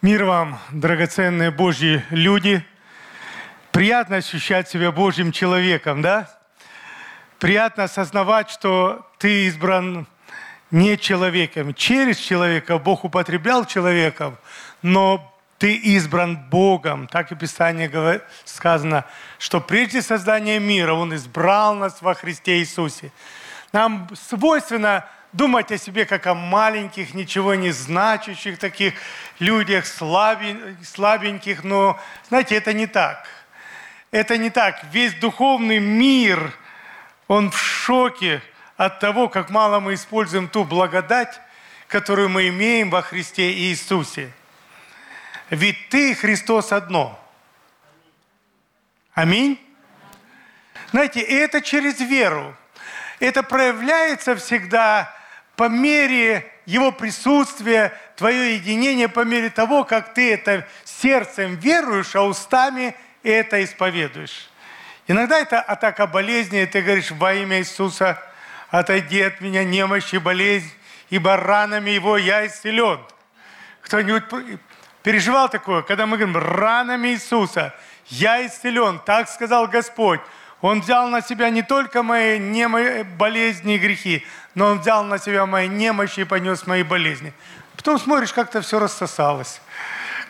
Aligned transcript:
Мир 0.00 0.26
вам, 0.26 0.60
драгоценные 0.70 1.50
Божьи 1.50 2.04
люди. 2.10 2.64
Приятно 3.72 4.18
ощущать 4.18 4.68
себя 4.68 4.92
Божьим 4.92 5.32
человеком, 5.32 6.02
да? 6.02 6.30
Приятно 7.40 7.82
осознавать, 7.82 8.48
что 8.48 9.04
ты 9.18 9.46
избран 9.46 10.06
не 10.70 10.96
человеком. 10.98 11.74
Через 11.74 12.18
человека 12.18 12.78
Бог 12.78 13.02
употреблял 13.02 13.64
человеком, 13.64 14.38
но 14.82 15.36
ты 15.58 15.74
избран 15.74 16.48
Богом. 16.48 17.08
Так 17.08 17.32
и 17.32 17.34
Писание 17.34 18.22
сказано, 18.44 19.04
что 19.40 19.60
прежде 19.60 20.00
создания 20.00 20.60
мира 20.60 20.92
Он 20.92 21.12
избрал 21.12 21.74
нас 21.74 22.02
во 22.02 22.14
Христе 22.14 22.60
Иисусе. 22.60 23.10
Нам 23.72 24.08
свойственно 24.14 25.06
думать 25.32 25.70
о 25.70 25.78
себе 25.78 26.06
как 26.06 26.26
о 26.26 26.34
маленьких, 26.34 27.14
ничего 27.14 27.54
не 27.54 27.70
значащих 27.70 28.58
таких 28.58 28.94
людях, 29.38 29.86
слабеньких, 29.86 31.64
но, 31.64 32.00
знаете, 32.28 32.56
это 32.56 32.72
не 32.72 32.86
так. 32.86 33.26
Это 34.10 34.38
не 34.38 34.50
так. 34.50 34.82
Весь 34.90 35.14
духовный 35.14 35.78
мир, 35.78 36.52
он 37.26 37.50
в 37.50 37.58
шоке 37.58 38.42
от 38.76 39.00
того, 39.00 39.28
как 39.28 39.50
мало 39.50 39.80
мы 39.80 39.94
используем 39.94 40.48
ту 40.48 40.64
благодать, 40.64 41.40
которую 41.88 42.28
мы 42.30 42.48
имеем 42.48 42.90
во 42.90 43.02
Христе 43.02 43.52
Иисусе. 43.52 44.32
Ведь 45.50 45.88
ты, 45.88 46.14
Христос, 46.14 46.72
одно. 46.72 47.18
Аминь. 49.14 49.58
Знаете, 50.90 51.20
это 51.20 51.60
через 51.60 52.00
веру. 52.00 52.56
Это 53.20 53.42
проявляется 53.42 54.36
всегда 54.36 55.17
по 55.58 55.68
мере 55.68 56.48
Его 56.66 56.92
присутствия, 56.92 57.92
твое 58.14 58.54
единение, 58.54 59.08
по 59.08 59.24
мере 59.24 59.50
того, 59.50 59.82
как 59.82 60.14
ты 60.14 60.32
это 60.34 60.64
сердцем 60.84 61.56
веруешь, 61.56 62.14
а 62.14 62.22
устами 62.22 62.94
это 63.24 63.64
исповедуешь. 63.64 64.48
Иногда 65.08 65.40
это 65.40 65.60
атака 65.60 66.06
болезни, 66.06 66.62
и 66.62 66.66
ты 66.66 66.80
говоришь 66.80 67.10
во 67.10 67.34
имя 67.34 67.58
Иисуса, 67.58 68.22
отойди 68.70 69.20
от 69.20 69.40
меня 69.40 69.64
немощь 69.64 70.14
и 70.14 70.18
болезнь, 70.18 70.70
ибо 71.10 71.36
ранами 71.36 71.90
Его 71.90 72.16
я 72.16 72.46
исцелен. 72.46 73.00
Кто-нибудь 73.82 74.60
переживал 75.02 75.48
такое, 75.48 75.82
когда 75.82 76.06
мы 76.06 76.18
говорим, 76.18 76.36
ранами 76.36 77.08
Иисуса 77.08 77.74
я 78.06 78.46
исцелен, 78.46 79.00
так 79.04 79.28
сказал 79.28 79.66
Господь. 79.66 80.20
Он 80.60 80.80
взял 80.80 81.08
на 81.08 81.20
себя 81.22 81.50
не 81.50 81.62
только 81.62 82.02
мои 82.02 82.38
не 82.38 82.66
мои 82.66 83.04
болезни 83.04 83.76
и 83.76 83.78
грехи, 83.78 84.26
но 84.54 84.66
Он 84.66 84.80
взял 84.80 85.04
на 85.04 85.18
себя 85.18 85.46
мои 85.46 85.68
немощи 85.68 86.20
и 86.20 86.24
понес 86.24 86.66
мои 86.66 86.82
болезни. 86.82 87.32
Потом 87.76 87.98
смотришь, 87.98 88.32
как-то 88.32 88.60
все 88.60 88.80
рассосалось. 88.80 89.60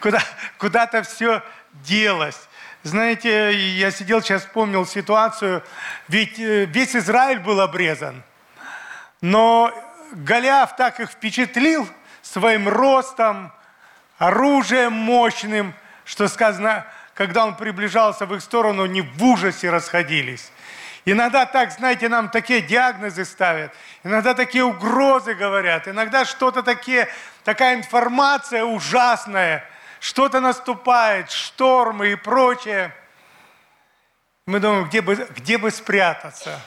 Куда, 0.00 0.22
куда-то 0.58 1.02
все 1.02 1.42
делось. 1.72 2.38
Знаете, 2.82 3.52
я 3.54 3.90
сидел, 3.90 4.22
сейчас 4.22 4.42
вспомнил 4.42 4.86
ситуацию, 4.86 5.62
ведь 6.08 6.38
э, 6.38 6.66
весь 6.66 6.94
Израиль 6.94 7.40
был 7.40 7.60
обрезан. 7.60 8.22
Но 9.20 9.72
Голиаф 10.12 10.76
так 10.76 11.00
их 11.00 11.10
впечатлил 11.10 11.88
своим 12.22 12.68
ростом, 12.68 13.52
оружием 14.18 14.92
мощным, 14.92 15.74
что 16.04 16.28
сказано, 16.28 16.86
когда 17.18 17.44
он 17.44 17.56
приближался 17.56 18.26
в 18.26 18.34
их 18.36 18.40
сторону, 18.42 18.84
они 18.84 19.00
в 19.02 19.24
ужасе 19.24 19.70
расходились. 19.70 20.52
Иногда 21.04 21.46
так, 21.46 21.72
знаете, 21.72 22.08
нам 22.08 22.28
такие 22.28 22.60
диагнозы 22.60 23.24
ставят, 23.24 23.74
иногда 24.04 24.34
такие 24.34 24.62
угрозы 24.62 25.34
говорят, 25.34 25.88
иногда 25.88 26.24
что-то 26.24 26.62
такие, 26.62 27.08
такая 27.42 27.74
информация 27.74 28.62
ужасная, 28.62 29.64
что-то 29.98 30.38
наступает, 30.38 31.32
штормы 31.32 32.12
и 32.12 32.14
прочее. 32.14 32.94
Мы 34.46 34.60
думаем, 34.60 34.84
где 34.84 35.00
бы, 35.00 35.16
где 35.16 35.58
бы 35.58 35.72
спрятаться. 35.72 36.60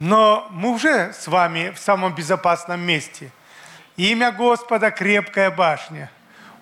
Но 0.00 0.48
мы 0.50 0.70
уже 0.70 1.12
с 1.12 1.28
вами 1.28 1.70
в 1.70 1.78
самом 1.78 2.12
безопасном 2.12 2.80
месте. 2.80 3.30
Имя 3.96 4.32
Господа– 4.32 4.90
крепкая 4.90 5.52
башня. 5.52 6.10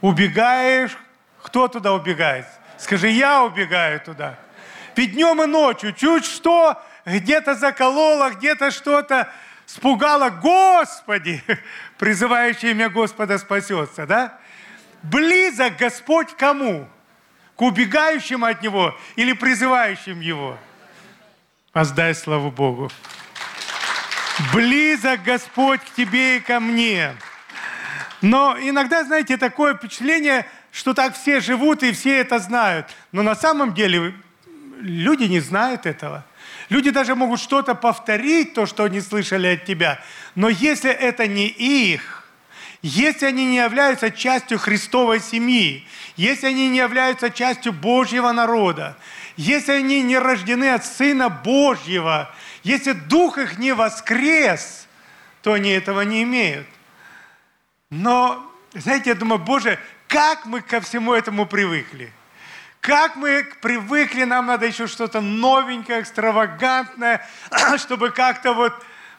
Убегаешь 0.02 0.94
кто 1.42 1.68
туда 1.68 1.92
убегает? 1.92 2.46
Скажи, 2.78 3.08
я 3.08 3.44
убегаю 3.44 4.00
туда. 4.00 4.38
Ведь 4.96 5.12
днем 5.12 5.42
и 5.42 5.46
ночью 5.46 5.92
чуть 5.92 6.24
что, 6.24 6.80
где-то 7.04 7.54
закололо, 7.54 8.30
где-то 8.30 8.70
что-то 8.70 9.30
спугало. 9.66 10.30
Господи, 10.30 11.42
призывающий 11.98 12.72
имя 12.72 12.88
Господа 12.88 13.38
спасется, 13.38 14.06
да? 14.06 14.38
Близок 15.02 15.76
Господь 15.76 16.36
кому? 16.36 16.88
К 17.56 17.62
убегающим 17.62 18.44
от 18.44 18.62
Него 18.62 18.96
или 19.16 19.32
призывающим 19.32 20.20
Его? 20.20 20.58
Воздай 21.72 22.14
славу 22.14 22.50
Богу. 22.50 22.90
Близок 24.52 25.22
Господь 25.22 25.80
к 25.82 25.94
тебе 25.94 26.38
и 26.38 26.40
ко 26.40 26.60
мне. 26.60 27.14
Но 28.22 28.56
иногда, 28.60 29.04
знаете, 29.04 29.36
такое 29.36 29.74
впечатление– 29.74 30.46
что 30.72 30.94
так 30.94 31.14
все 31.14 31.40
живут 31.40 31.82
и 31.82 31.92
все 31.92 32.18
это 32.18 32.38
знают. 32.38 32.86
Но 33.12 33.22
на 33.22 33.34
самом 33.34 33.74
деле 33.74 34.14
люди 34.80 35.24
не 35.24 35.40
знают 35.40 35.86
этого. 35.86 36.24
Люди 36.68 36.90
даже 36.90 37.14
могут 37.14 37.40
что-то 37.40 37.74
повторить, 37.74 38.54
то, 38.54 38.66
что 38.66 38.84
они 38.84 39.00
слышали 39.00 39.48
от 39.48 39.64
тебя. 39.64 40.00
Но 40.36 40.48
если 40.48 40.90
это 40.90 41.26
не 41.26 41.48
их, 41.48 42.24
если 42.82 43.26
они 43.26 43.44
не 43.44 43.56
являются 43.56 44.10
частью 44.10 44.58
Христовой 44.58 45.20
семьи, 45.20 45.84
если 46.16 46.46
они 46.46 46.68
не 46.68 46.78
являются 46.78 47.30
частью 47.30 47.72
Божьего 47.72 48.30
народа, 48.30 48.96
если 49.36 49.72
они 49.72 50.02
не 50.02 50.18
рождены 50.18 50.70
от 50.70 50.86
Сына 50.86 51.28
Божьего, 51.28 52.32
если 52.62 52.92
Дух 52.92 53.38
их 53.38 53.58
не 53.58 53.72
воскрес, 53.72 54.86
то 55.42 55.54
они 55.54 55.70
этого 55.70 56.02
не 56.02 56.22
имеют. 56.22 56.66
Но, 57.90 58.48
знаете, 58.72 59.10
я 59.10 59.14
думаю, 59.16 59.40
Боже, 59.40 59.78
как 60.06 60.46
мы 60.46 60.60
ко 60.60 60.80
всему 60.80 61.12
этому 61.12 61.44
привыкли? 61.44 62.12
Как 62.80 63.16
мы 63.16 63.46
привыкли, 63.60 64.24
нам 64.24 64.46
надо 64.46 64.66
еще 64.66 64.86
что-то 64.86 65.20
новенькое, 65.20 66.00
экстравагантное, 66.00 67.28
чтобы 67.78 68.10
как-то 68.10 68.54
вот 68.54 68.72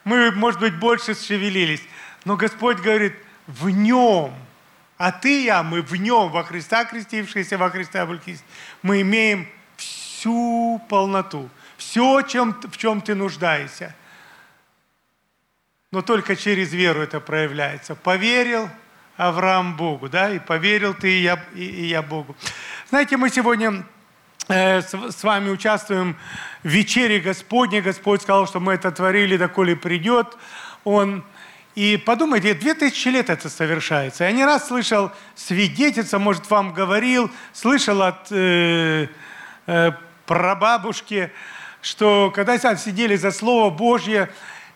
мы, 0.06 0.32
может 0.32 0.62
быть, 0.62 0.80
больше 0.80 1.14
шевелились. 1.14 1.82
Но 2.26 2.38
Господь 2.38 2.78
говорит, 2.78 3.14
в 3.46 3.70
нем, 3.70 4.34
а 4.98 5.12
ты 5.12 5.42
и 5.42 5.46
я, 5.46 5.64
мы 5.64 5.82
в 5.82 5.96
нем, 5.96 6.30
во 6.30 6.44
Христа 6.44 6.86
крестившиеся, 6.86 7.58
во 7.58 7.70
Христа 7.70 8.08
мы 8.82 9.02
имеем 9.02 9.48
всю 9.76 10.82
полноту, 10.90 11.50
все, 11.78 12.22
чем, 12.22 12.54
в 12.54 12.78
чем 12.78 13.02
ты 13.02 13.16
нуждаешься. 13.16 13.96
Но 15.92 16.02
только 16.02 16.36
через 16.36 16.74
веру 16.74 17.02
это 17.02 17.20
проявляется. 17.20 17.96
Поверил– 17.96 18.70
Авраам 19.22 19.76
Богу, 19.76 20.10
да, 20.10 20.32
и 20.32 20.40
поверил 20.40 20.96
ты, 20.96 21.20
и 21.20 21.22
я, 21.22 21.44
и, 21.54 21.64
и 21.64 21.86
я 21.86 22.02
Богу. 22.02 22.36
Знаете, 22.90 23.18
мы 23.18 23.30
сегодня 23.30 23.84
э, 24.48 24.82
с, 24.82 24.94
с 24.94 25.24
вами 25.24 25.52
участвуем 25.52 26.18
в 26.64 26.68
вечере 26.68 27.20
Господне. 27.20 27.82
Господь 27.82 28.24
сказал, 28.24 28.48
что 28.48 28.60
мы 28.60 28.74
это 28.74 28.92
творили, 28.92 29.38
доколе 29.38 29.76
придет 29.76 30.36
Он. 30.86 31.24
И 31.76 31.98
подумайте, 31.98 32.56
две 32.56 32.74
тысячи 32.74 33.10
лет 33.10 33.30
это 33.30 33.48
совершается. 33.48 34.24
Я 34.24 34.32
не 34.32 34.44
раз 34.44 34.70
слышал 34.70 35.12
свидетельство, 35.36 36.18
может, 36.18 36.50
вам 36.50 36.74
говорил, 36.74 37.30
слышал 37.54 38.02
от 38.02 38.32
э, 38.32 39.08
э, 39.68 39.92
прабабушки, 40.26 41.32
что 41.84 42.32
когда 42.34 42.58
сидели 42.58 43.16
за 43.16 43.30
Слово 43.30 43.70
Божье, 43.70 44.32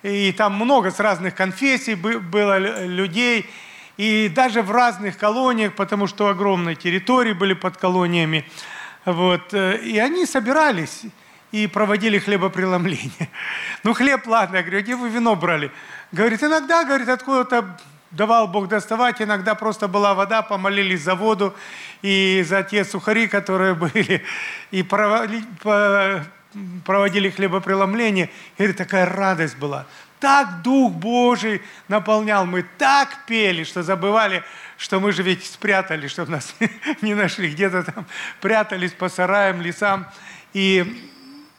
и 0.06 0.32
там 0.32 0.54
много 0.54 0.92
с 0.92 1.00
разных 1.00 1.34
конфессий 1.34 1.96
было 1.96 2.86
людей, 2.86 3.50
и 3.98 4.30
даже 4.34 4.62
в 4.62 4.72
разных 4.72 5.18
колониях, 5.18 5.74
потому 5.74 6.08
что 6.08 6.28
огромные 6.28 6.76
территории 6.76 7.34
были 7.34 7.54
под 7.54 7.78
колониями. 7.78 8.46
Вот, 9.06 9.54
э, 9.54 9.78
и 9.78 9.98
они 9.98 10.26
собирались 10.26 11.04
и 11.52 11.68
проводили 11.68 12.20
хлебопреломление. 12.20 13.30
Ну, 13.84 13.94
хлеб, 13.94 14.28
ладно, 14.28 14.58
я 14.58 14.64
говорю, 14.64 14.82
где 14.82 14.96
вы 14.96 15.10
вино 15.10 15.36
брали? 15.36 15.72
Говорит, 16.12 16.44
иногда, 16.44 16.84
говорит, 16.84 17.08
откуда-то 17.08 17.78
давал 18.12 18.48
Бог 18.48 18.68
доставать, 18.68 19.22
иногда 19.22 19.56
просто 19.56 19.88
была 19.88 20.14
вода, 20.14 20.42
помолились 20.42 21.02
за 21.02 21.16
воду 21.16 21.56
и 22.02 22.44
за 22.48 22.64
те 22.64 22.84
сухари, 22.84 23.28
которые 23.28 23.74
были, 23.76 24.24
и 24.72 24.84
проводили 26.86 27.30
хлебопреломление. 27.30 28.30
И 28.58 28.72
такая 28.74 29.06
радость 29.06 29.58
была 29.58 29.86
так 30.26 30.64
Дух 30.64 30.92
Божий 30.94 31.62
наполнял, 31.88 32.48
мы 32.48 32.66
так 32.80 33.26
пели, 33.28 33.64
что 33.64 33.84
забывали, 33.84 34.44
что 34.76 35.00
мы 35.00 35.12
же 35.12 35.22
ведь 35.22 35.46
спрятали, 35.46 36.08
чтобы 36.08 36.32
нас 36.32 36.56
не 37.04 37.14
нашли, 37.14 37.52
где-то 37.52 37.84
там 37.84 38.08
прятались 38.42 38.92
по 38.92 39.08
сараям, 39.08 39.62
лесам. 39.62 40.08
И 40.54 41.12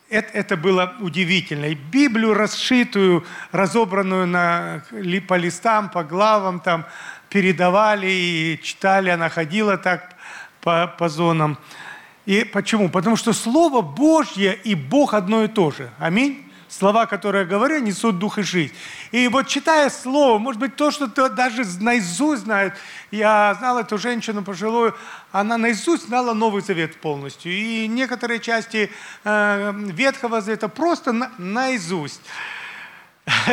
это, 0.08 0.30
это 0.32 0.56
было 0.56 0.96
удивительно. 0.98 1.66
И 1.66 1.74
Библию 1.74 2.34
расшитую, 2.34 3.24
разобранную 3.52 4.26
на, 4.26 4.82
по 5.28 5.34
листам, 5.34 5.88
по 5.88 6.02
главам, 6.02 6.58
там 6.58 6.86
передавали 7.28 8.08
и 8.08 8.60
читали, 8.60 9.10
она 9.10 9.28
ходила 9.28 9.78
так 9.78 10.16
по, 10.60 10.88
по 10.98 11.08
зонам. 11.08 11.56
И 12.26 12.44
почему? 12.44 12.88
Потому 12.90 13.16
что 13.16 13.32
Слово 13.32 13.80
Божье 13.80 14.58
и 14.64 14.74
Бог 14.74 15.14
одно 15.14 15.44
и 15.44 15.48
то 15.48 15.70
же. 15.70 15.90
Аминь. 15.98 16.42
Слова, 16.68 17.06
которые 17.06 17.44
я 17.44 17.48
говорю, 17.48 17.78
несут 17.78 18.18
дух 18.18 18.38
и 18.38 18.42
жизнь. 18.42 18.74
И 19.12 19.28
вот 19.28 19.46
читая 19.46 19.88
слово, 19.88 20.38
может 20.38 20.60
быть, 20.60 20.74
то, 20.74 20.90
что 20.90 21.06
ты 21.06 21.28
даже 21.28 21.62
наизусть 21.80 22.42
знает. 22.42 22.74
Я 23.12 23.54
знал 23.58 23.78
эту 23.78 23.98
женщину 23.98 24.42
пожилую, 24.42 24.94
она 25.30 25.58
наизусть 25.58 26.08
знала 26.08 26.34
Новый 26.34 26.62
Завет 26.62 26.96
полностью. 27.00 27.52
И 27.52 27.86
некоторые 27.86 28.40
части 28.40 28.90
э, 29.22 29.72
Ветхого 29.76 30.40
Завета 30.40 30.68
просто 30.68 31.12
на, 31.12 31.30
наизусть. 31.38 32.20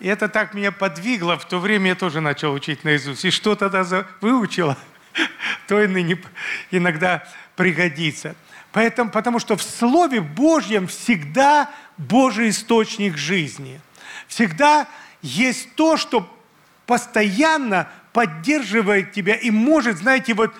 И 0.00 0.08
это 0.08 0.28
так 0.28 0.52
меня 0.52 0.72
подвигло. 0.72 1.38
В 1.38 1.44
то 1.44 1.60
время 1.60 1.90
я 1.90 1.94
тоже 1.94 2.20
начал 2.20 2.52
учить 2.52 2.82
наизусть. 2.82 3.24
И 3.24 3.30
что 3.30 3.54
тогда 3.54 3.84
выучила, 4.20 4.76
то 5.68 5.82
и 5.82 5.86
ныне 5.86 6.18
иногда 6.70 7.24
пригодится. 7.56 8.34
Поэтому, 8.72 9.10
потому 9.10 9.38
что 9.38 9.56
в 9.56 9.62
Слове 9.62 10.20
Божьем 10.20 10.86
всегда 10.86 11.70
Божий 11.98 12.48
источник 12.48 13.16
жизни. 13.16 13.80
Всегда 14.26 14.88
есть 15.20 15.74
то, 15.74 15.96
что 15.96 16.28
постоянно 16.86 17.88
поддерживает 18.12 19.12
тебя 19.12 19.34
и 19.34 19.50
может, 19.50 19.98
знаете, 19.98 20.34
вот 20.34 20.54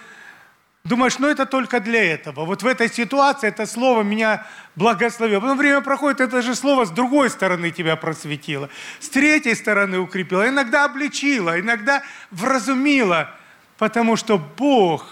думаешь, 0.84 1.18
ну 1.18 1.28
это 1.28 1.46
только 1.46 1.80
для 1.80 2.12
этого. 2.12 2.44
Вот 2.44 2.62
в 2.62 2.66
этой 2.66 2.90
ситуации 2.90 3.48
это 3.48 3.66
слово 3.66 4.02
меня 4.02 4.46
благословило. 4.76 5.40
Потом 5.40 5.58
время 5.58 5.80
проходит, 5.80 6.20
это 6.20 6.42
же 6.42 6.54
слово 6.54 6.84
с 6.84 6.90
другой 6.90 7.30
стороны 7.30 7.70
тебя 7.70 7.96
просветило, 7.96 8.68
с 9.00 9.08
третьей 9.08 9.54
стороны 9.54 9.98
укрепило, 9.98 10.48
иногда 10.48 10.84
обличило, 10.84 11.58
иногда 11.58 12.02
вразумило, 12.30 13.30
потому 13.78 14.16
что 14.16 14.38
Бог, 14.38 15.06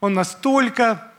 Он 0.00 0.14
настолько 0.14 1.10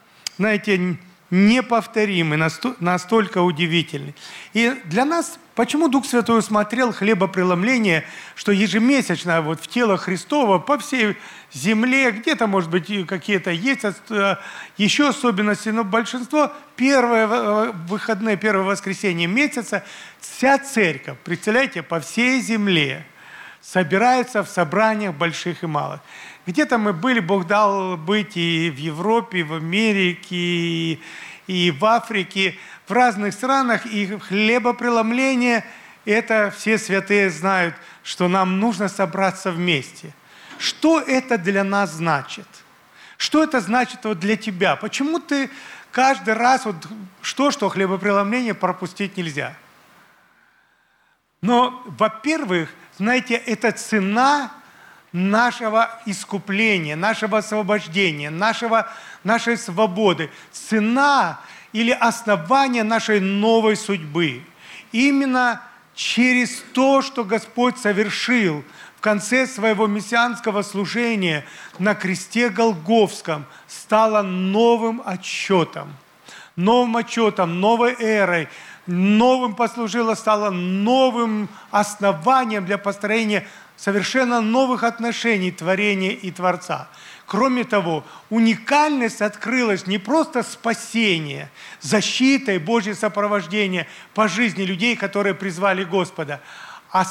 знаете, 0.41 0.97
неповторимый, 1.29 2.37
настолько 2.79 3.41
удивительный. 3.41 4.15
И 4.53 4.75
для 4.85 5.05
нас, 5.05 5.39
почему 5.55 5.87
Дух 5.87 6.05
Святой 6.05 6.39
усмотрел 6.39 6.91
хлебопреломление, 6.91 8.05
что 8.35 8.51
ежемесячно 8.51 9.41
вот 9.41 9.61
в 9.61 9.67
тело 9.67 9.97
Христова 9.97 10.57
по 10.57 10.77
всей 10.77 11.15
земле, 11.53 12.11
где-то, 12.11 12.47
может 12.47 12.69
быть, 12.69 13.07
какие-то 13.07 13.51
есть 13.51 13.85
э, 14.09 14.35
еще 14.77 15.09
особенности, 15.09 15.69
но 15.69 15.83
большинство 15.83 16.51
первое 16.75 17.27
э, 17.27 17.71
выходные, 17.87 18.35
первое 18.35 18.65
воскресенье 18.65 19.27
месяца, 19.27 19.85
вся 20.19 20.57
церковь, 20.57 21.17
представляете, 21.23 21.81
по 21.81 21.99
всей 22.01 22.41
земле 22.41 23.05
собирается 23.61 24.43
в 24.43 24.49
собраниях 24.49 25.13
больших 25.13 25.63
и 25.63 25.67
малых. 25.67 26.01
Где-то 26.47 26.77
мы 26.77 26.93
были, 26.93 27.19
Бог 27.19 27.45
дал 27.45 27.97
быть 27.97 28.35
и 28.35 28.71
в 28.71 28.77
Европе, 28.77 29.39
и 29.39 29.43
в 29.43 29.53
Америке, 29.53 30.99
и, 31.47 31.71
в 31.71 31.85
Африке, 31.85 32.57
в 32.87 32.91
разных 32.91 33.33
странах. 33.33 33.85
И 33.85 34.17
хлебопреломление– 34.17 35.63
это 36.05 36.51
все 36.55 36.77
святые 36.77 37.29
знают, 37.29 37.75
что 38.03 38.27
нам 38.27 38.59
нужно 38.59 38.87
собраться 38.87 39.51
вместе. 39.51 40.13
Что 40.57 40.99
это 40.99 41.37
для 41.37 41.63
нас 41.63 41.93
значит? 41.93 42.47
Что 43.17 43.43
это 43.43 43.61
значит 43.61 44.03
вот 44.03 44.19
для 44.19 44.35
тебя? 44.35 44.75
Почему 44.75 45.19
ты 45.19 45.49
каждый 45.91 46.33
раз 46.33 46.65
вот 46.65 46.75
что, 47.21 47.51
что 47.51 47.69
хлебопреломление 47.69 48.55
пропустить 48.55 49.15
нельзя? 49.15 49.55
Но, 51.41 51.83
во-первых, 51.85 52.69
знаете, 52.97 53.35
это 53.35 53.71
цена 53.71 54.51
нашего 55.11 55.89
искупления, 56.05 56.95
нашего 56.95 57.39
освобождения, 57.39 58.29
нашего, 58.29 58.89
нашей 59.23 59.57
свободы. 59.57 60.29
Цена 60.51 61.39
или 61.73 61.91
основание 61.91 62.83
нашей 62.83 63.19
новой 63.19 63.75
судьбы. 63.75 64.43
Именно 64.91 65.61
через 65.95 66.63
то, 66.73 67.01
что 67.01 67.23
Господь 67.23 67.77
совершил 67.77 68.63
в 68.97 69.01
конце 69.01 69.47
своего 69.47 69.87
мессианского 69.87 70.61
служения 70.61 71.45
на 71.79 71.95
кресте 71.95 72.49
Голговском, 72.49 73.45
стало 73.67 74.21
новым 74.21 75.01
отчетом. 75.05 75.95
Новым 76.55 76.97
отчетом, 76.97 77.59
новой 77.59 77.95
эрой, 77.97 78.47
новым 78.85 79.55
послужило, 79.55 80.15
стало 80.15 80.49
новым 80.49 81.49
основанием 81.71 82.65
для 82.65 82.77
построения 82.77 83.47
совершенно 83.81 84.41
новых 84.41 84.83
отношений 84.83 85.49
творения 85.49 86.11
и 86.11 86.29
Творца. 86.29 86.87
Кроме 87.25 87.63
того, 87.63 88.05
уникальность 88.29 89.23
открылась 89.23 89.87
не 89.87 89.97
просто 89.97 90.43
спасение, 90.43 91.49
защита 91.79 92.51
и 92.51 92.59
Божье 92.59 92.93
сопровождение 92.93 93.87
по 94.13 94.27
жизни 94.27 94.63
людей, 94.63 94.95
которые 94.95 95.33
призвали 95.33 95.83
Господа, 95.83 96.41
а 96.91 97.05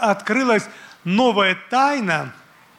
открылась 0.00 0.66
новая 1.04 1.58
тайна, 1.68 2.32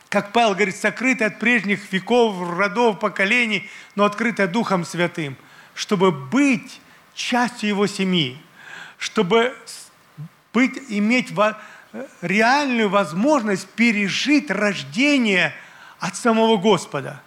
как 0.09 0.31
Павел 0.31 0.55
говорит, 0.55 0.75
сокрытая 0.75 1.27
от 1.27 1.37
прежних 1.37 1.91
веков, 1.93 2.35
родов, 2.57 2.99
поколений, 2.99 3.69
но 3.93 4.05
открытая 4.05 4.47
Духом 4.47 4.85
Святым, 4.85 5.37
чтобы 5.75 6.11
быть 6.11 6.81
частью 7.13 7.69
Его 7.69 7.85
семьи, 7.85 8.41
чтобы 8.97 9.55
быть, 10.51 10.81
иметь 10.89 11.31
реальную 12.21 12.89
возможность 12.89 13.67
пережить 13.69 14.51
рождение 14.51 15.53
от 15.99 16.15
самого 16.15 16.57
Господа. 16.57 17.21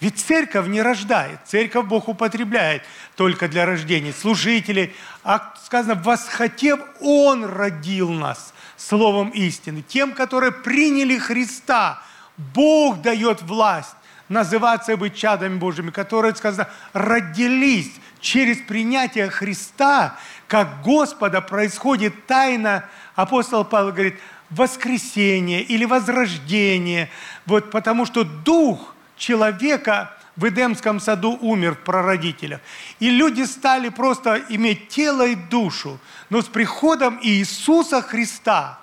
Ведь 0.00 0.18
церковь 0.18 0.68
не 0.68 0.80
рождает, 0.80 1.40
церковь 1.44 1.86
Бог 1.86 2.08
употребляет 2.08 2.82
только 3.16 3.48
для 3.48 3.66
рождения 3.66 4.12
служителей. 4.12 4.94
А 5.24 5.54
сказано, 5.64 5.96
восхотев, 5.96 6.78
Он 7.00 7.44
родил 7.44 8.10
нас 8.10 8.54
словом 8.76 9.30
истины. 9.30 9.82
Тем, 9.82 10.12
которые 10.12 10.52
приняли 10.52 11.18
Христа, 11.18 12.00
Бог 12.36 13.02
дает 13.02 13.42
власть 13.42 13.96
называться 14.28 14.92
и 14.92 14.96
быть 14.96 15.16
чадами 15.16 15.58
Божьими, 15.58 15.90
которые, 15.90 16.34
сказано, 16.34 16.68
родились 16.92 17.90
через 18.20 18.58
принятие 18.58 19.30
Христа, 19.30 20.16
как 20.46 20.82
Господа 20.82 21.40
происходит 21.40 22.26
тайна 22.26 22.84
апостол 23.18 23.64
Павел 23.64 23.90
говорит, 23.90 24.14
воскресение 24.48 25.60
или 25.60 25.84
возрождение, 25.84 27.10
вот 27.46 27.72
потому 27.72 28.06
что 28.06 28.22
дух 28.22 28.94
человека 29.16 30.16
в 30.36 30.48
Эдемском 30.48 31.00
саду 31.00 31.36
умер 31.40 31.74
в 31.74 31.78
прародителях. 31.80 32.60
И 33.00 33.10
люди 33.10 33.42
стали 33.42 33.88
просто 33.88 34.40
иметь 34.50 34.88
тело 34.88 35.26
и 35.26 35.34
душу. 35.34 35.98
Но 36.30 36.42
с 36.42 36.46
приходом 36.46 37.18
Иисуса 37.20 38.02
Христа, 38.02 38.78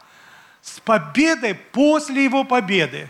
с 0.61 0.81
победой 0.81 1.55
после 1.55 2.25
Его 2.25 2.43
победы, 2.43 3.09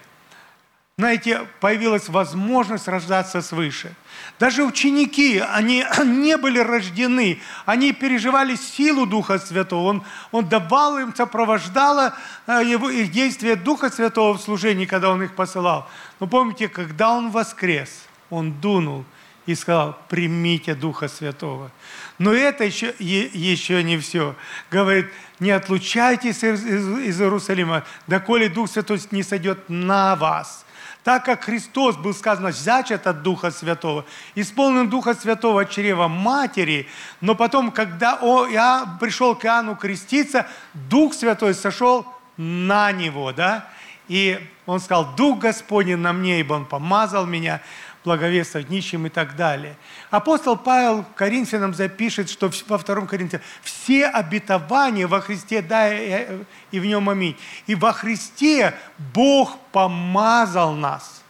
знаете, 0.97 1.45
появилась 1.59 2.07
возможность 2.07 2.87
рождаться 2.87 3.41
свыше. 3.41 3.93
Даже 4.39 4.63
ученики, 4.63 5.39
они 5.39 5.85
не 6.05 6.37
были 6.37 6.59
рождены, 6.59 7.41
они 7.65 7.91
переживали 7.91 8.55
силу 8.55 9.05
Духа 9.05 9.37
Святого. 9.37 9.89
Он, 9.89 10.03
он 10.31 10.47
давал 10.47 10.97
им, 10.97 11.13
сопровождало 11.13 12.15
э, 12.47 12.61
его, 12.65 12.89
их 12.89 13.11
действие 13.11 13.57
Духа 13.57 13.89
Святого 13.89 14.37
в 14.37 14.41
служении, 14.41 14.85
когда 14.85 15.09
Он 15.09 15.21
их 15.21 15.35
посылал. 15.35 15.89
Но 16.21 16.27
помните, 16.27 16.69
когда 16.69 17.11
Он 17.11 17.29
воскрес, 17.29 17.89
Он 18.29 18.53
дунул 18.53 19.03
и 19.45 19.53
сказал, 19.53 19.99
примите 20.07 20.75
Духа 20.75 21.09
Святого. 21.09 21.71
Но 22.19 22.31
это 22.31 22.63
еще, 22.63 22.95
еще 22.99 23.83
не 23.83 23.97
все. 23.97 24.33
Говорит, 24.71 25.07
не 25.41 25.51
отлучайтесь 25.51 26.41
из, 26.41 26.65
из, 26.65 26.87
из 26.99 27.21
Иерусалима, 27.21 27.83
доколе 28.07 28.47
Дух 28.47 28.69
Святой 28.69 29.01
не 29.11 29.23
сойдет 29.23 29.67
на 29.67 30.15
вас 30.15 30.64
так 31.05 31.24
как 31.24 31.43
Христос 31.43 31.97
был 31.97 32.15
сказано 32.15 32.51
зачат 32.51 33.05
от 33.05 33.21
Духа 33.21 33.51
Святого, 33.51 34.05
исполнен 34.33 34.89
Духа 34.89 35.13
Святого 35.13 35.65
чрева 35.65 36.07
матери, 36.07 36.88
но 37.21 37.35
потом, 37.35 37.71
когда 37.71 38.17
я 38.50 38.97
пришел 39.00 39.35
к 39.35 39.45
Иоанну 39.45 39.75
креститься, 39.75 40.47
Дух 40.74 41.13
Святой 41.13 41.53
сошел 41.53 42.07
на 42.38 42.91
него, 42.91 43.31
да, 43.33 43.67
и 44.07 44.39
он 44.65 44.79
сказал, 44.79 45.13
Дух 45.15 45.38
Господень 45.38 45.97
на 45.97 46.12
мне, 46.12 46.39
ибо 46.39 46.53
Он 46.53 46.65
помазал 46.65 47.27
меня 47.27 47.62
благовествовать 48.05 48.69
нищим 48.69 49.05
и 49.05 49.09
так 49.09 49.35
далее. 49.35 49.75
Апостол 50.12 50.55
Павел 50.55 51.03
Коринфянам 51.15 51.74
запишет, 51.74 52.29
что 52.29 52.50
во 52.67 52.77
втором 52.77 53.07
Коринфянам 53.07 53.43
все 53.62 54.05
обетования 54.05 55.07
во 55.07 55.19
Христе, 55.19 55.62
да, 55.62 55.93
и 55.93 56.79
в 56.79 56.85
нем 56.85 57.09
аминь. 57.09 57.38
И 57.67 57.75
во 57.75 57.91
Христе 57.91 58.74
Бог 59.13 59.57
помазал 59.71 60.74
нас. 60.74 61.24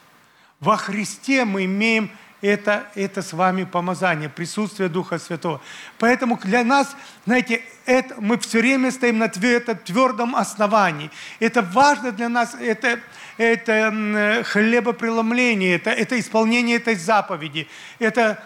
Во 0.59 0.77
Христе 0.77 1.45
мы 1.45 1.65
имеем 1.65 2.11
это, 2.41 2.87
это 2.95 3.21
с 3.21 3.33
вами 3.33 3.63
помазание, 3.63 4.29
присутствие 4.29 4.89
Духа 4.89 5.17
Святого. 5.17 5.61
Поэтому 5.97 6.37
для 6.43 6.63
нас, 6.63 6.95
знаете, 7.25 7.61
это, 7.85 8.15
мы 8.19 8.37
все 8.37 8.59
время 8.59 8.91
стоим 8.91 9.17
на 9.17 9.29
твердом 9.29 10.35
основании. 10.35 11.09
Это 11.39 11.61
важно 11.61 12.11
для 12.11 12.29
нас, 12.29 12.55
это, 12.59 12.99
это 13.37 14.43
хлебопреломление, 14.45 15.75
это, 15.75 15.89
это 15.91 16.19
исполнение 16.19 16.77
этой 16.77 16.95
заповеди. 16.95 17.67
Это 17.99 18.41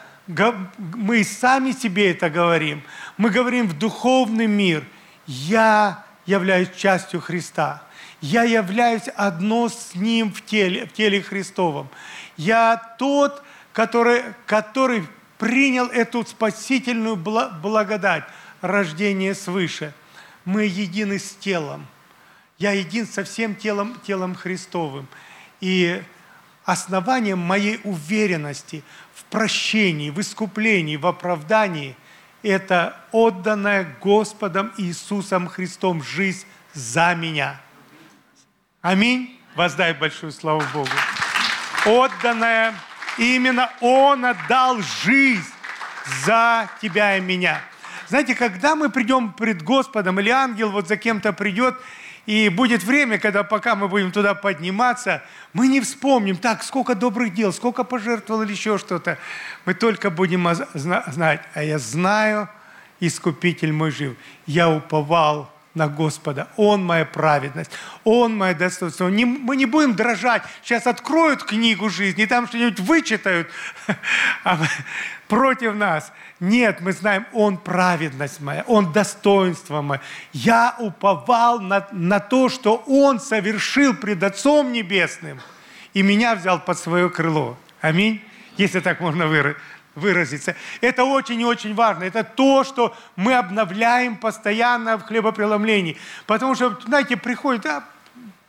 мы 0.77 1.23
сами 1.23 1.71
себе 1.71 2.11
это 2.11 2.29
говорим. 2.29 2.83
Мы 3.17 3.29
говорим 3.29 3.67
в 3.67 3.77
духовный 3.77 4.47
мир. 4.47 4.83
Я 5.25 6.05
являюсь 6.25 6.69
частью 6.75 7.21
Христа. 7.21 7.83
Я 8.21 8.43
являюсь 8.43 9.07
одно 9.15 9.69
с 9.69 9.95
Ним 9.95 10.31
в 10.31 10.43
теле, 10.45 10.85
в 10.85 10.93
теле 10.93 11.21
Христовом. 11.21 11.89
Я 12.37 12.77
тот, 12.97 13.43
который, 13.73 14.23
который 14.45 15.03
принял 15.37 15.85
эту 15.85 16.25
спасительную 16.25 17.15
благодать, 17.15 18.25
рождение 18.61 19.33
свыше. 19.33 19.93
Мы 20.45 20.65
едины 20.65 21.17
с 21.17 21.31
телом. 21.31 21.87
Я 22.59 22.73
един 22.73 23.07
со 23.07 23.23
всем 23.23 23.55
телом, 23.55 23.95
телом 24.05 24.35
Христовым. 24.35 25.07
И 25.61 26.03
основанием 26.65 27.39
моей 27.39 27.79
уверенности 27.85 28.83
в 29.15 29.23
прощении, 29.25 30.09
в 30.09 30.19
искуплении, 30.19 30.97
в 30.97 31.07
оправдании– 31.07 31.95
это 32.43 32.97
отданная 33.13 33.95
Господом 34.01 34.73
Иисусом 34.77 35.47
Христом 35.47 36.03
жизнь 36.03 36.45
за 36.73 37.15
меня. 37.15 37.61
Аминь. 38.81 39.39
Воздай 39.55 39.93
большую 39.93 40.33
славу 40.33 40.61
Богу. 40.73 40.89
Отданная, 41.85 42.75
именно 43.17 43.69
Он 43.79 44.25
отдал 44.25 44.81
жизнь 44.81 45.51
за 46.25 46.69
тебя 46.81 47.17
и 47.17 47.21
меня. 47.21 47.61
Знаете, 48.09 48.35
когда 48.35 48.75
мы 48.75 48.89
придем 48.89 49.31
пред 49.31 49.61
Господом, 49.63 50.19
или 50.19 50.29
ангел 50.29 50.71
вот 50.71 50.87
за 50.87 50.97
кем-то 50.97 51.31
придет, 51.31 51.75
и 52.29 52.47
будет 52.49 52.83
время, 52.83 53.17
когда 53.17 53.43
пока 53.43 53.75
мы 53.75 53.87
будем 53.87 54.11
туда 54.11 54.35
подниматься, 54.35 55.23
мы 55.51 55.67
не 55.67 55.81
вспомним, 55.81 56.37
так, 56.37 56.61
сколько 56.61 56.93
добрых 56.93 57.33
дел, 57.33 57.51
сколько 57.51 57.83
пожертвовал 57.83 58.43
или 58.43 58.51
еще 58.51 58.77
что-то. 58.77 59.17
Мы 59.65 59.73
только 59.73 60.11
будем 60.11 60.47
знать, 60.75 61.41
а 61.55 61.63
я 61.63 61.79
знаю, 61.79 62.47
Искупитель 62.99 63.73
мой 63.73 63.89
жив. 63.89 64.15
Я 64.45 64.69
уповал 64.69 65.51
на 65.75 65.87
Господа. 65.87 66.47
Он 66.57 66.83
моя 66.83 67.05
праведность, 67.05 67.71
Он 68.03 68.35
мое 68.35 68.53
достоинство. 68.53 69.07
Мы 69.07 69.55
не 69.55 69.65
будем 69.65 69.95
дрожать. 69.95 70.43
Сейчас 70.63 70.87
откроют 70.87 71.43
книгу 71.43 71.89
жизни, 71.89 72.25
там 72.25 72.47
что-нибудь 72.47 72.79
вычитают 72.79 73.49
а 74.43 74.59
против 75.27 75.75
нас. 75.75 76.11
Нет, 76.39 76.81
мы 76.81 76.91
знаем, 76.91 77.25
Он 77.33 77.57
праведность 77.57 78.39
моя, 78.39 78.63
Он 78.67 78.91
достоинство 78.91 79.81
мое. 79.81 80.01
Я 80.33 80.75
уповал 80.79 81.59
на, 81.59 81.87
на 81.91 82.19
то, 82.19 82.49
что 82.49 82.83
Он 82.87 83.19
совершил 83.19 83.93
пред 83.93 84.23
Отцом 84.23 84.71
Небесным, 84.71 85.39
и 85.93 86.01
меня 86.01 86.35
взял 86.35 86.59
под 86.59 86.79
свое 86.79 87.09
крыло. 87.09 87.57
Аминь. 87.81 88.21
Если 88.57 88.79
так 88.81 88.99
можно 88.99 89.27
выразить 89.27 89.57
выразиться. 89.99 90.55
Это 90.81 91.03
очень 91.03 91.39
и 91.41 91.45
очень 91.45 91.75
важно. 91.75 92.03
Это 92.05 92.23
то, 92.23 92.63
что 92.63 92.95
мы 93.15 93.35
обновляем 93.35 94.17
постоянно 94.17 94.97
в 94.97 95.03
хлебопреломлении. 95.03 95.97
Потому 96.25 96.55
что, 96.55 96.79
знаете, 96.85 97.17
приходит, 97.17 97.65
а, 97.67 97.83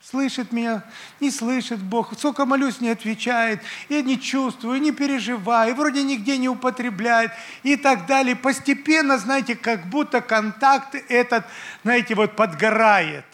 слышит 0.03 0.53
меня, 0.53 0.83
не 1.21 1.31
слышит 1.31 1.79
Бог, 1.79 2.13
сколько 2.19 2.47
молюсь, 2.47 2.81
не 2.81 2.89
отвечает, 2.89 3.61
я 3.89 4.03
не 4.03 4.19
чувствую, 4.19 4.81
не 4.81 4.93
переживаю, 4.93 5.75
вроде 5.75 6.03
нигде 6.03 6.39
не 6.39 6.49
употребляет 6.49 7.33
и 7.63 7.77
так 7.77 8.07
далее. 8.07 8.35
Постепенно, 8.35 9.19
знаете, 9.19 9.55
как 9.55 9.87
будто 9.87 10.21
контакт 10.21 10.95
этот, 11.09 11.45
знаете, 11.83 12.15
вот 12.15 12.35
подгорает. 12.35 13.25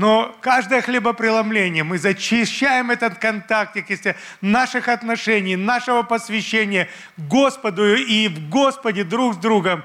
Но 0.00 0.34
каждое 0.40 0.80
хлебопреломление 0.80 1.84
мы 1.84 1.98
зачищаем 1.98 2.90
этот 2.90 3.18
контактик 3.18 3.90
если 3.90 4.16
наших 4.40 4.88
отношений, 4.88 5.56
нашего 5.56 6.02
посвящения 6.04 6.88
Господу 7.18 7.94
и 7.94 8.28
в 8.28 8.48
Господе 8.48 9.04
друг 9.04 9.34
с 9.34 9.36
другом. 9.36 9.84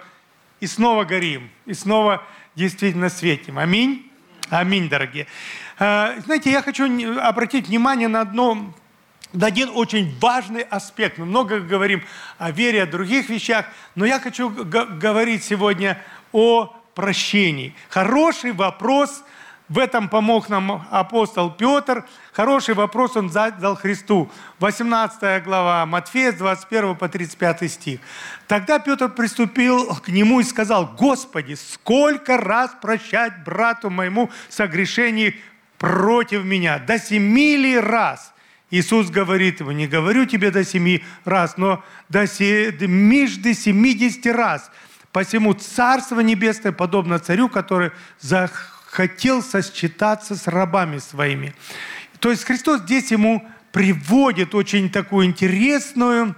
И 0.62 0.68
снова 0.68 1.04
горим, 1.04 1.50
и 1.66 1.74
снова 1.74 2.24
действительно 2.56 3.10
светим. 3.10 3.60
Аминь. 3.60 4.10
Аминь, 4.50 4.88
дорогие. 4.88 5.28
А, 5.78 6.16
знаете, 6.24 6.50
я 6.50 6.62
хочу 6.62 6.86
обратить 7.20 7.68
внимание 7.68 8.08
на 8.08 8.22
одно 8.22 8.74
на 9.34 9.48
один 9.48 9.70
очень 9.74 10.18
важный 10.22 10.62
аспект. 10.62 11.18
Мы 11.18 11.26
много 11.26 11.60
говорим 11.60 12.06
о 12.38 12.52
вере, 12.52 12.84
о 12.84 12.86
других 12.86 13.28
вещах, 13.28 13.66
но 13.96 14.06
я 14.06 14.22
хочу 14.22 14.50
говорить 14.50 15.44
сегодня 15.44 16.02
о 16.32 16.74
прощении. 16.94 17.76
Хороший 17.90 18.54
вопрос– 18.54 19.22
в 19.68 19.80
этом 19.80 20.10
помог 20.10 20.50
нам 20.50 20.88
апостол 20.92 21.52
Петр. 21.52 22.06
Хороший 22.34 22.76
вопрос 22.76 23.16
он 23.16 23.30
задал 23.30 23.76
Христу. 23.76 24.32
18 24.60 25.44
глава 25.44 25.86
Матфея, 25.86 26.32
с 26.32 26.36
21 26.36 26.96
по 26.96 27.10
35 27.10 27.72
стих. 27.72 28.00
Тогда 28.48 28.80
Петр 28.80 29.10
приступил 29.10 29.96
к 29.96 30.10
нему 30.10 30.40
и 30.40 30.44
сказал, 30.44 30.94
«Господи, 30.98 31.56
сколько 31.56 32.38
раз 32.38 32.72
прощать 32.82 33.44
брату 33.44 33.90
моему 33.90 34.30
согрешений 34.50 35.40
против 35.78 36.44
меня? 36.44 36.78
До 36.78 37.00
семи 37.00 37.58
ли 37.58 37.80
раз?» 37.80 38.34
Иисус 38.72 39.10
говорит 39.10 39.62
ему, 39.62 39.72
не 39.72 39.88
говорю 39.88 40.26
тебе 40.26 40.52
до 40.52 40.64
семи 40.64 41.04
раз, 41.24 41.56
но 41.58 41.84
до 42.10 42.26
между 42.88 43.54
семидесяти 43.54 44.28
раз. 44.28 44.70
Посему 45.12 45.54
Царство 45.54 46.20
Небесное 46.20 46.72
подобно 46.72 47.20
царю, 47.20 47.48
который 47.48 47.92
за 48.20 48.50
хотел 48.96 49.44
сосчитаться 49.44 50.36
с 50.36 50.48
рабами 50.48 51.00
своими. 51.00 51.54
То 52.20 52.32
есть 52.32 52.46
Христос 52.46 52.82
здесь 52.82 53.12
ему 53.12 53.46
приводит 53.74 54.56
очень 54.56 54.90
такую 54.90 55.26
интересную, 55.26 56.34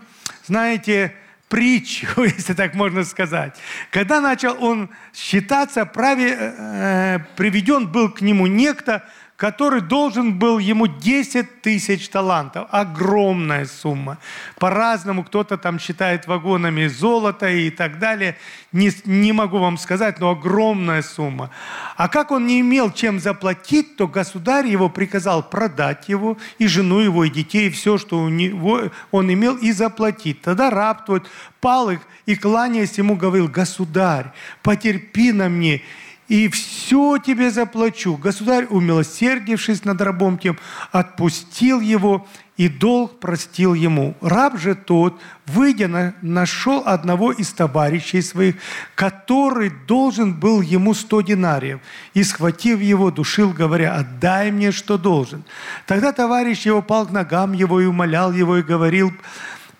знаете, 0.47 1.13
притчу, 1.49 2.07
если 2.23 2.53
так 2.53 2.73
можно 2.73 3.03
сказать. 3.03 3.55
Когда 3.91 4.19
начал 4.19 4.57
он 4.59 4.89
считаться, 5.13 5.85
праве, 5.85 6.35
э, 6.35 7.19
приведен 7.35 7.91
был 7.91 8.09
к 8.09 8.21
нему 8.21 8.47
некто, 8.47 9.07
который 9.37 9.81
должен 9.81 10.39
был 10.39 10.57
ему 10.57 10.87
10 10.87 11.61
тысяч 11.61 12.09
талантов. 12.09 12.67
Огромная 12.71 13.65
сумма. 13.65 14.17
По-разному 14.57 15.23
кто-то 15.23 15.57
там 15.57 15.79
считает 15.79 16.25
вагонами 16.25 16.87
золота 16.87 17.47
и 17.47 17.69
так 17.69 17.99
далее. 17.99 18.35
Не, 18.71 18.91
не 19.05 19.31
могу 19.33 19.59
вам 19.59 19.77
сказать, 19.77 20.19
но 20.19 20.31
огромная 20.31 21.03
сумма. 21.03 21.51
А 21.95 22.09
как 22.09 22.31
он 22.31 22.47
не 22.47 22.61
имел 22.61 22.91
чем 22.91 23.19
заплатить, 23.19 23.95
то 23.95 24.07
государь 24.07 24.65
его 24.65 24.89
приказал 24.89 25.47
продать 25.47 26.09
его, 26.09 26.37
и 26.57 26.65
жену 26.65 26.99
его, 26.99 27.23
и 27.23 27.29
детей, 27.29 27.67
и 27.67 27.71
все, 27.71 27.99
что 27.99 28.17
у 28.19 28.29
него 28.29 28.89
он 29.11 29.31
имел, 29.31 29.55
и 29.55 29.71
заплатить. 29.71 30.41
Тогда 30.41 30.71
раб 30.71 31.05
тот 31.05 31.29
пал 31.61 31.91
их 31.91 31.99
и, 32.25 32.35
кланяясь 32.35 32.97
ему, 32.97 33.15
говорил, 33.15 33.47
«Государь, 33.47 34.31
потерпи 34.63 35.31
на 35.31 35.47
мне, 35.47 35.83
и 36.27 36.49
все 36.49 37.17
тебе 37.17 37.51
заплачу. 37.51 38.17
Государь, 38.17 38.65
умилосердившись 38.69 39.85
над 39.85 40.01
рабом 40.01 40.37
тем, 40.37 40.57
отпустил 40.91 41.79
его, 41.79 42.27
и 42.57 42.69
долг 42.69 43.19
простил 43.19 43.75
ему. 43.75 44.15
Раб 44.19 44.59
же 44.59 44.73
тот, 44.73 45.19
выйдя, 45.45 46.15
нашел 46.21 46.81
одного 46.85 47.31
из 47.31 47.53
товарищей 47.53 48.21
своих, 48.21 48.55
который 48.95 49.71
должен 49.87 50.33
был 50.33 50.61
ему 50.61 50.95
сто 50.95 51.21
динариев, 51.21 51.79
и, 52.15 52.23
схватив 52.23 52.81
его, 52.81 53.11
душил, 53.11 53.51
говоря, 53.51 53.93
«Отдай 53.95 54.51
мне, 54.51 54.71
что 54.71 54.97
должен». 54.97 55.43
Тогда 55.85 56.11
товарищ 56.11 56.65
его 56.65 56.81
пал 56.81 57.05
к 57.05 57.11
ногам 57.11 57.53
его 57.53 57.79
и 57.79 57.85
умолял 57.85 58.33
его, 58.33 58.57
и 58.57 58.63
говорил, 58.63 59.13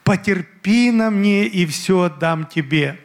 «Потерпи 0.04 0.92
на 0.92 1.10
мне, 1.10 1.46
и 1.48 1.66
все 1.66 2.04
отдам 2.04 2.46
тебе». 2.46 3.00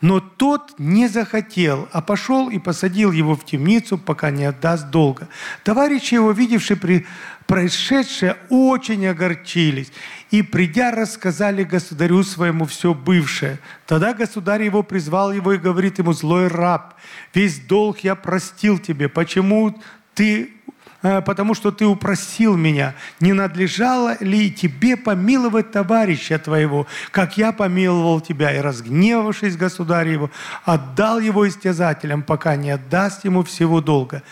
Но 0.00 0.20
тот 0.20 0.74
не 0.78 1.08
захотел, 1.08 1.88
а 1.92 2.00
пошел 2.00 2.48
и 2.50 2.58
посадил 2.58 3.10
его 3.10 3.34
в 3.34 3.44
темницу, 3.44 3.98
пока 3.98 4.30
не 4.30 4.44
отдаст 4.44 4.90
долга. 4.90 5.28
Товарищи 5.64 6.14
его, 6.14 6.30
видевшие 6.30 6.76
при 6.76 7.06
происшедшее, 7.46 8.36
очень 8.50 9.06
огорчились 9.06 9.90
и, 10.30 10.42
придя, 10.42 10.90
рассказали 10.92 11.64
государю 11.64 12.22
своему 12.22 12.66
все 12.66 12.94
бывшее. 12.94 13.58
Тогда 13.86 14.14
государь 14.14 14.62
его 14.62 14.82
призвал 14.82 15.32
его 15.32 15.54
и 15.54 15.58
говорит 15.58 15.98
ему, 15.98 16.12
злой 16.12 16.48
раб, 16.48 16.94
весь 17.34 17.58
долг 17.58 18.00
я 18.00 18.14
простил 18.14 18.78
тебе, 18.78 19.08
почему 19.08 19.80
ты 20.14 20.57
потому 21.00 21.54
что 21.54 21.70
ты 21.70 21.86
упросил 21.86 22.56
меня, 22.56 22.94
не 23.20 23.32
надлежало 23.32 24.16
ли 24.20 24.50
тебе 24.50 24.96
помиловать 24.96 25.70
товарища 25.70 26.38
твоего, 26.38 26.86
как 27.12 27.38
я 27.38 27.52
помиловал 27.52 28.20
тебя, 28.20 28.54
и, 28.54 28.60
разгневавшись 28.60 29.56
государь 29.56 30.08
его, 30.08 30.30
отдал 30.64 31.20
его 31.20 31.46
истязателям, 31.48 32.22
пока 32.22 32.56
не 32.56 32.70
отдаст 32.70 33.24
ему 33.24 33.44
всего 33.44 33.80
долга. 33.80 34.22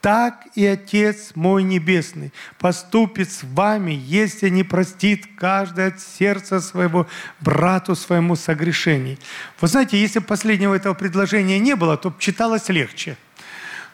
так 0.00 0.46
и 0.54 0.66
Отец 0.66 1.32
мой 1.34 1.62
Небесный 1.62 2.32
поступит 2.58 3.30
с 3.30 3.42
вами, 3.42 3.92
если 3.92 4.48
не 4.48 4.64
простит 4.64 5.26
каждый 5.36 5.88
от 5.88 6.00
сердца 6.00 6.60
своего 6.60 7.06
брату 7.40 7.94
своему 7.94 8.36
согрешений. 8.36 9.18
Вы 9.60 9.68
знаете, 9.68 10.00
если 10.00 10.20
последнего 10.20 10.74
этого 10.74 10.94
предложения 10.94 11.58
не 11.58 11.76
было, 11.76 11.96
то 11.96 12.14
читалось 12.18 12.68
легче. 12.68 13.16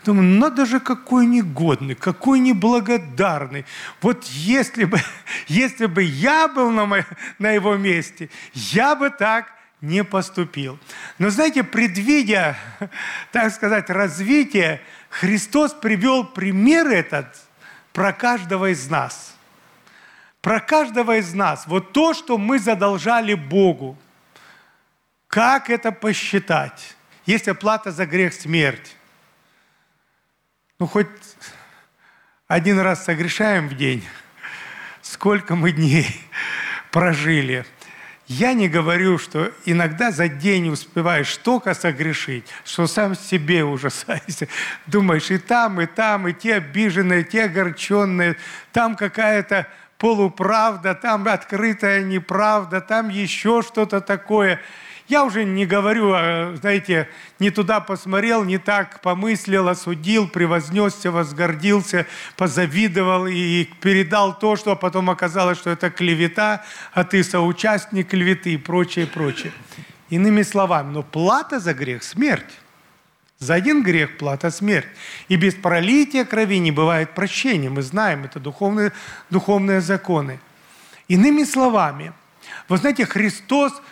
Думаю, 0.07 0.39
надо 0.39 0.67
же 0.67 0.79
какой 0.79 1.27
негодный, 1.27 1.97
какой 1.97 2.39
неблагодарный. 2.39 3.67
Вот 4.01 4.23
если 4.25 4.85
бы, 4.85 5.01
если 5.49 5.87
бы 5.87 6.05
я 6.05 6.47
был 6.47 6.71
на, 6.71 6.87
мо, 6.87 7.05
на 7.41 7.51
его 7.51 7.77
месте, 7.77 8.31
я 8.55 8.95
бы 8.95 9.11
так 9.11 9.53
не 9.81 10.05
поступил. 10.05 10.79
Но 11.19 11.31
знаете, 11.31 11.65
предвидя, 11.65 12.57
так 13.33 13.53
сказать, 13.53 13.91
развитие, 13.91 14.81
Христос 15.11 15.75
привел 15.75 16.25
пример 16.25 16.87
этот 16.87 17.37
про 17.93 18.13
каждого 18.13 18.71
из 18.71 18.89
нас. 18.89 19.35
Про 20.41 20.61
каждого 20.61 21.17
из 21.17 21.35
нас. 21.35 21.67
Вот 21.67 21.93
то, 21.93 22.15
что 22.15 22.39
мы 22.39 22.61
задолжали 22.61 23.35
Богу. 23.35 23.99
Как 25.27 25.69
это 25.69 25.91
посчитать? 25.91 26.95
Есть 27.27 27.49
оплата 27.49 27.91
за 27.91 28.07
грех 28.07 28.33
смерть. 28.33 28.97
Ну, 30.79 30.87
хоть 30.87 31.07
один 32.49 32.79
раз 32.79 33.05
согрешаем 33.05 33.69
в 33.69 33.77
день. 33.77 34.05
Сколько 35.01 35.55
мы 35.55 35.73
дней 35.73 36.07
прожили– 36.91 37.65
я 38.29 38.55
не 38.55 38.69
говорю, 38.69 39.19
что 39.19 39.53
иногда 39.67 40.11
за 40.11 40.29
день 40.29 40.69
успеваешь 40.69 41.35
столько 41.35 41.75
согрешить, 41.75 42.45
что 42.65 42.89
сам 42.89 43.15
себе 43.15 43.63
ужасаешься. 43.63 44.49
Думаешь, 44.87 45.31
и 45.31 45.39
там, 45.39 45.81
и 45.81 45.87
там, 45.87 46.27
и 46.27 46.33
те 46.33 46.57
обиженные, 46.57 47.23
те 47.23 47.45
огорченные, 47.45 48.37
там 48.73 48.97
какая-то 48.97 49.69
полуправда, 49.97 50.97
там 50.97 51.29
открытая 51.29 52.03
неправда, 52.03 52.81
там 52.81 53.11
еще 53.11 53.63
что-то 53.63 54.01
такое– 54.01 54.61
я 55.09 55.25
уже 55.25 55.45
не 55.45 55.67
говорю, 55.67 56.13
а, 56.13 56.55
знаете, 56.57 57.09
не 57.39 57.51
туда 57.51 57.81
посмотрел, 57.81 58.45
не 58.45 58.59
так 58.59 59.01
помыслил, 59.03 59.69
осудил, 59.69 60.29
превознесся, 60.29 61.13
возгордился, 61.13 62.07
позавидовал 62.37 63.27
и 63.27 63.65
передал 63.81 64.37
то, 64.37 64.57
что 64.57 64.75
потом 64.75 65.09
оказалось, 65.09 65.59
что 65.59 65.71
это 65.71 65.91
клевета, 65.91 66.65
а 66.93 67.05
ты 67.05 67.23
соучастник 67.23 68.09
клеветы 68.09 68.55
и 68.55 68.57
прочее, 68.57 69.07
прочее. 69.07 69.53
Иными 70.11 70.43
словами, 70.43 70.93
но 70.93 71.03
плата 71.03 71.61
за 71.61 71.73
грех– 71.73 72.03
смерть. 72.05 72.59
За 73.39 73.55
один 73.55 73.83
грех 73.83 74.19
плата– 74.19 74.51
смерть. 74.53 74.87
И 75.29 75.37
без 75.37 75.55
пролития 75.55 76.25
крови 76.25 76.59
не 76.59 76.73
бывает 76.73 77.15
прощения. 77.15 77.71
Мы 77.71 77.83
знаем, 77.83 78.25
это 78.25 78.41
духовные, 78.41 78.93
духовные 79.31 79.81
законы. 79.81 80.41
Иными 81.07 81.45
словами, 81.45 82.13
вы 82.69 82.79
знаете, 82.79 83.07
Христос– 83.07 83.73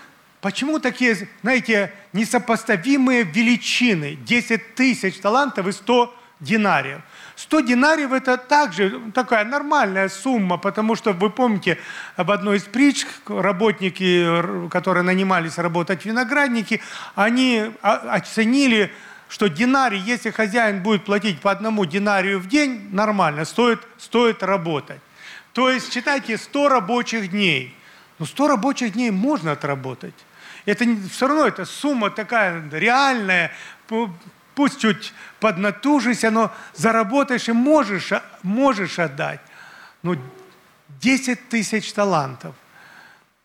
Почему 0.44 0.78
такие, 0.78 1.16
знаете, 1.40 1.90
несопоставимые 2.12 3.22
величины? 3.22 4.18
10 4.26 4.74
тысяч 4.74 5.18
талантов 5.18 5.66
и 5.66 5.72
100 5.72 6.14
динариев. 6.38 7.00
100 7.36 7.60
динариев– 7.60 8.12
это 8.12 8.36
также 8.36 9.00
такая 9.14 9.46
нормальная 9.46 10.10
сумма, 10.10 10.58
потому 10.58 10.96
что 10.96 11.14
вы 11.14 11.30
помните 11.30 11.78
об 12.16 12.30
одной 12.30 12.58
из 12.58 12.64
притч, 12.64 13.06
работники, 13.26 14.68
которые 14.68 15.02
нанимались 15.02 15.56
работать 15.56 16.04
виноградники, 16.04 16.82
они 17.14 17.70
оценили, 17.80 18.92
что 19.30 19.48
динарий, 19.48 19.98
если 19.98 20.28
хозяин 20.28 20.82
будет 20.82 21.06
платить 21.06 21.40
по 21.40 21.52
одному 21.52 21.86
динарию 21.86 22.38
в 22.38 22.48
день, 22.48 22.90
нормально, 22.92 23.46
стоит, 23.46 23.80
стоит 23.96 24.42
работать. 24.42 25.00
То 25.54 25.70
есть, 25.70 25.90
считайте, 25.90 26.36
100 26.36 26.68
рабочих 26.68 27.30
дней. 27.30 27.74
Ну, 28.18 28.26
100 28.26 28.46
рабочих 28.46 28.92
дней 28.92 29.10
можно 29.10 29.52
отработать. 29.52 30.12
Это 30.66 30.86
все 31.10 31.26
равно 31.28 31.46
это 31.46 31.64
сумма 31.64 32.10
такая 32.10 32.62
реальная, 32.70 33.52
пусть 34.54 34.80
чуть 34.80 35.12
поднатужишься, 35.40 36.30
но 36.30 36.52
заработаешь 36.74 37.48
и 37.48 37.52
можешь, 37.52 38.12
можешь 38.42 38.98
отдать. 38.98 39.40
Но 40.02 40.16
10 41.00 41.48
тысяч 41.48 41.92
талантов. 41.92 42.54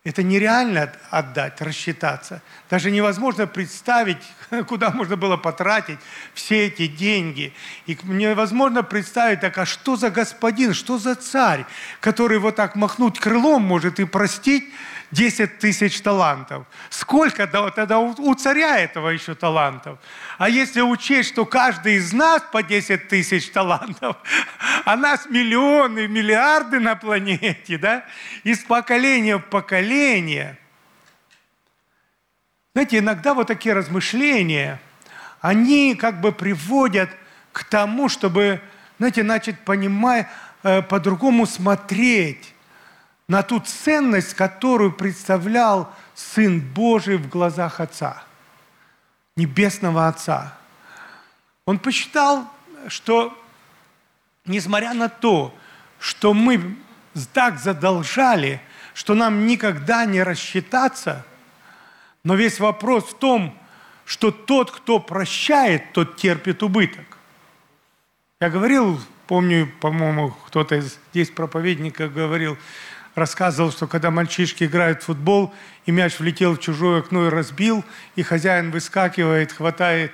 Это 0.02 0.22
нереально 0.22 0.90
отдать, 1.10 1.60
рассчитаться. 1.60 2.40
Даже 2.70 2.90
невозможно 2.90 3.46
представить, 3.46 4.22
куда 4.66 4.90
можно 4.90 5.16
было 5.16 5.36
потратить 5.36 5.98
все 6.32 6.68
эти 6.68 6.86
деньги. 6.86 7.52
И 7.84 7.98
невозможно 8.04 8.82
представить, 8.82 9.40
так, 9.40 9.58
а 9.58 9.66
что 9.66 9.96
за 9.96 10.08
господин, 10.08 10.72
что 10.72 10.96
за 10.96 11.16
царь, 11.16 11.66
который 12.00 12.38
вот 12.38 12.56
так 12.56 12.76
махнуть 12.76 13.20
крылом 13.20 13.62
может 13.62 14.00
и 14.00 14.06
простить 14.06 14.64
10 15.10 15.58
тысяч 15.58 16.00
талантов. 16.00 16.66
Сколько 16.88 17.46
тогда 17.46 17.98
у 17.98 18.34
царя 18.34 18.78
этого 18.78 19.08
еще 19.08 19.34
талантов? 19.34 19.98
А 20.38 20.48
если 20.48 20.80
учесть, 20.80 21.30
что 21.30 21.44
каждый 21.44 21.96
из 21.96 22.12
нас 22.12 22.42
по 22.52 22.62
10 22.62 23.08
тысяч 23.08 23.50
талантов, 23.50 24.16
а 24.84 24.96
нас 24.96 25.26
миллионы, 25.28 26.06
миллиарды 26.06 26.78
на 26.78 26.94
планете, 26.94 27.78
да? 27.78 28.04
Из 28.44 28.60
поколения 28.60 29.36
в 29.38 29.42
поколение. 29.42 30.58
Знаете, 32.72 32.98
иногда 32.98 33.34
вот 33.34 33.48
такие 33.48 33.74
размышления, 33.74 34.80
они 35.40 35.96
как 35.96 36.20
бы 36.20 36.30
приводят 36.30 37.10
к 37.50 37.64
тому, 37.64 38.08
чтобы, 38.08 38.60
знаете, 38.98 39.24
начать 39.24 39.58
понимать, 39.64 40.28
э, 40.62 40.82
по-другому 40.82 41.46
смотреть 41.46 42.54
на 43.30 43.44
ту 43.44 43.60
ценность, 43.60 44.34
которую 44.34 44.90
представлял 44.90 45.88
Сын 46.16 46.60
Божий 46.60 47.16
в 47.16 47.28
глазах 47.28 47.78
Отца, 47.78 48.24
Небесного 49.36 50.08
Отца. 50.08 50.58
Он 51.64 51.78
посчитал, 51.78 52.44
что 52.88 53.32
несмотря 54.46 54.94
на 54.94 55.08
то, 55.08 55.54
что 56.00 56.34
мы 56.34 56.76
так 57.32 57.60
задолжали, 57.60 58.60
что 58.94 59.14
нам 59.14 59.46
никогда 59.46 60.06
не 60.06 60.24
рассчитаться, 60.24 61.24
но 62.24 62.34
весь 62.34 62.58
вопрос 62.58 63.04
в 63.04 63.14
том, 63.14 63.56
что 64.06 64.32
тот, 64.32 64.72
кто 64.72 64.98
прощает, 64.98 65.92
тот 65.92 66.16
терпит 66.16 66.64
убыток. 66.64 67.06
Я 68.40 68.50
говорил, 68.50 69.00
помню, 69.28 69.70
по-моему, 69.80 70.32
кто-то 70.48 70.80
здесь 70.80 71.30
проповедников 71.30 72.12
говорил, 72.12 72.58
рассказывал, 73.14 73.72
что 73.72 73.86
когда 73.86 74.10
мальчишки 74.10 74.64
играют 74.64 75.02
в 75.02 75.06
футбол, 75.06 75.54
и 75.86 75.90
мяч 75.90 76.18
влетел 76.18 76.54
в 76.54 76.60
чужое 76.60 77.00
окно 77.00 77.26
и 77.26 77.30
разбил, 77.30 77.84
и 78.16 78.22
хозяин 78.22 78.70
выскакивает, 78.70 79.52
хватает 79.52 80.12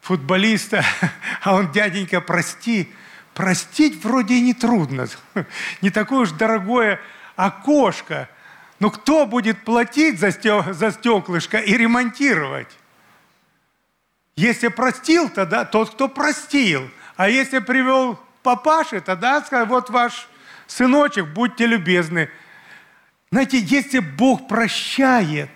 футболиста, 0.00 0.84
а 1.42 1.54
он, 1.54 1.72
дяденька, 1.72 2.20
прости, 2.20 2.92
простить 3.34 4.02
вроде 4.04 4.34
и 4.34 4.40
не 4.40 4.54
трудно, 4.54 5.08
не 5.80 5.90
такое 5.90 6.20
уж 6.20 6.30
дорогое 6.32 7.00
окошко, 7.36 8.28
но 8.80 8.90
кто 8.90 9.26
будет 9.26 9.64
платить 9.64 10.18
за, 10.18 10.30
стек, 10.32 10.74
за 10.74 10.90
стеклышко 10.90 11.58
и 11.58 11.76
ремонтировать? 11.76 12.68
Если 14.36 14.68
простил, 14.68 15.28
тогда 15.28 15.64
тот, 15.64 15.90
кто 15.90 16.08
простил. 16.08 16.90
А 17.16 17.28
если 17.28 17.60
привел 17.60 18.18
папаши, 18.42 19.00
тогда 19.00 19.40
сказал, 19.42 19.66
вот 19.66 19.90
ваш 19.90 20.28
сыночек, 20.66 21.26
будьте 21.28 21.66
любезны. 21.66 22.28
Знаете, 23.30 23.58
если 23.58 23.98
Бог 23.98 24.48
прощает, 24.48 25.50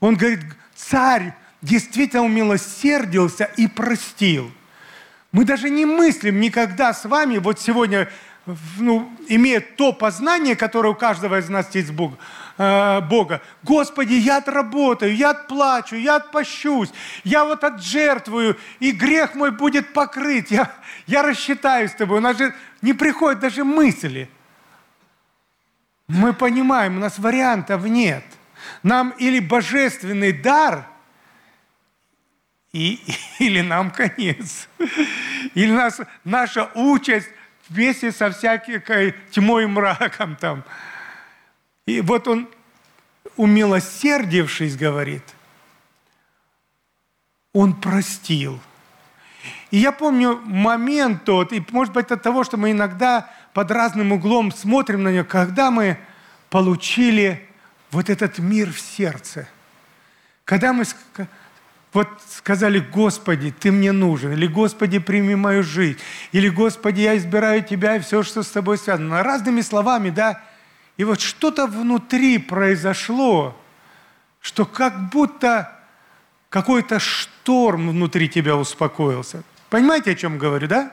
Он 0.00 0.16
говорит, 0.16 0.40
царь 0.74 1.32
действительно 1.62 2.24
умилосердился 2.24 3.44
и 3.56 3.66
простил. 3.66 4.50
Мы 5.32 5.44
даже 5.44 5.70
не 5.70 5.84
мыслим 5.84 6.40
никогда 6.40 6.94
с 6.94 7.04
вами, 7.04 7.38
вот 7.38 7.60
сегодня, 7.60 8.08
ну, 8.78 9.10
имея 9.28 9.60
то 9.60 9.92
познание, 9.92 10.56
которое 10.56 10.90
у 10.90 10.94
каждого 10.94 11.38
из 11.38 11.48
нас 11.48 11.74
есть 11.74 11.90
Бог, 11.90 12.14
э, 12.58 13.00
Бога. 13.02 13.42
Господи, 13.62 14.14
я 14.14 14.38
отработаю, 14.38 15.14
я 15.14 15.30
отплачу, 15.30 15.96
я 15.96 16.16
отпощусь, 16.16 16.90
я 17.24 17.44
вот 17.44 17.64
отжертвую, 17.64 18.56
и 18.80 18.92
грех 18.92 19.34
мой 19.34 19.50
будет 19.50 19.92
покрыт, 19.92 20.50
я, 20.50 20.72
я 21.06 21.22
рассчитаюсь 21.22 21.92
с 21.92 21.94
тобой. 21.94 22.18
У 22.18 22.22
нас 22.22 22.36
же 22.38 22.54
не 22.82 22.92
приходят 22.92 23.40
даже 23.40 23.64
мысли. 23.64 24.30
Мы 26.08 26.32
понимаем, 26.32 26.96
у 26.96 27.00
нас 27.00 27.18
вариантов 27.18 27.84
нет. 27.84 28.24
Нам 28.82 29.10
или 29.18 29.40
божественный 29.40 30.32
дар, 30.32 30.86
и, 32.72 33.00
или 33.38 33.62
нам 33.62 33.90
конец. 33.90 34.68
Или 35.54 35.72
нас, 35.72 36.00
наша 36.24 36.70
участь 36.74 37.28
вместе 37.68 38.12
со 38.12 38.30
всякой 38.30 39.14
тьмой 39.30 39.64
и 39.64 39.66
мраком 39.66 40.36
там. 40.36 40.64
И 41.86 42.00
вот 42.00 42.26
он, 42.28 42.48
умилосердившись, 43.36 44.76
говорит, 44.76 45.22
он 47.52 47.74
простил. 47.74 48.60
И 49.70 49.78
я 49.78 49.92
помню 49.92 50.40
момент 50.44 51.24
тот, 51.24 51.52
и 51.52 51.64
может 51.70 51.94
быть 51.94 52.10
от 52.10 52.22
того, 52.22 52.44
что 52.44 52.56
мы 52.56 52.72
иногда 52.72 53.30
под 53.54 53.70
разным 53.70 54.12
углом 54.12 54.52
смотрим 54.52 55.04
на 55.04 55.08
него, 55.08 55.24
когда 55.24 55.70
мы 55.70 55.98
получили 56.50 57.48
вот 57.90 58.10
этот 58.10 58.38
мир 58.38 58.72
в 58.72 58.80
сердце. 58.80 59.48
Когда 60.44 60.72
мы 60.72 60.84
вот 61.92 62.08
сказали, 62.28 62.78
Господи, 62.78 63.54
Ты 63.58 63.72
мне 63.72 63.92
нужен, 63.92 64.32
или 64.32 64.46
Господи, 64.46 64.98
прими 64.98 65.34
мою 65.34 65.62
жизнь, 65.62 65.98
или 66.32 66.48
Господи, 66.48 67.00
я 67.00 67.16
избираю 67.16 67.64
Тебя 67.64 67.96
и 67.96 68.00
все, 68.00 68.22
что 68.22 68.42
с 68.42 68.48
Тобой 68.48 68.76
связано. 68.76 69.22
Разными 69.22 69.62
словами, 69.62 70.10
да. 70.10 70.42
И 70.96 71.04
вот 71.04 71.20
что-то 71.20 71.66
внутри 71.66 72.38
произошло, 72.38 73.56
что 74.40 74.64
как 74.64 75.10
будто 75.10 75.72
какой-то 76.48 76.98
шторм 76.98 77.90
внутри 77.90 78.28
тебя 78.28 78.56
успокоился. 78.56 79.42
Понимаете, 79.68 80.12
о 80.12 80.14
чем 80.14 80.38
говорю, 80.38 80.68
да? 80.68 80.92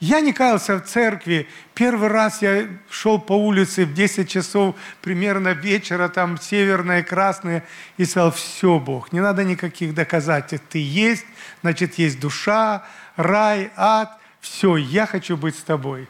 Я 0.00 0.20
не 0.20 0.32
каялся 0.32 0.76
в 0.76 0.86
церкви. 0.86 1.46
Первый 1.74 2.08
раз 2.08 2.40
я 2.40 2.68
шел 2.88 3.20
по 3.20 3.34
улице 3.34 3.84
в 3.84 3.92
10 3.92 4.28
часов 4.28 4.74
примерно 5.02 5.48
вечера, 5.48 6.08
там 6.08 6.38
северное, 6.38 7.02
красное, 7.02 7.66
и 7.98 8.06
сказал, 8.06 8.32
все, 8.32 8.78
Бог, 8.78 9.12
не 9.12 9.20
надо 9.20 9.44
никаких 9.44 9.94
доказательств. 9.94 10.66
Ты 10.70 10.78
есть, 10.78 11.26
значит, 11.60 11.98
есть 11.98 12.18
душа, 12.18 12.84
рай, 13.16 13.70
ад. 13.76 14.18
Все, 14.40 14.76
я 14.76 15.04
хочу 15.04 15.36
быть 15.36 15.54
с 15.54 15.62
тобой. 15.62 16.08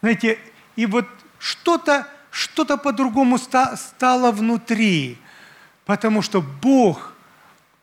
Знаете, 0.00 0.38
и 0.76 0.86
вот 0.86 1.06
что-то 1.40 2.06
что 2.34 2.64
по-другому 2.76 3.38
стало 3.38 4.32
внутри, 4.32 5.18
потому 5.84 6.20
что 6.20 6.42
Бог 6.42 7.12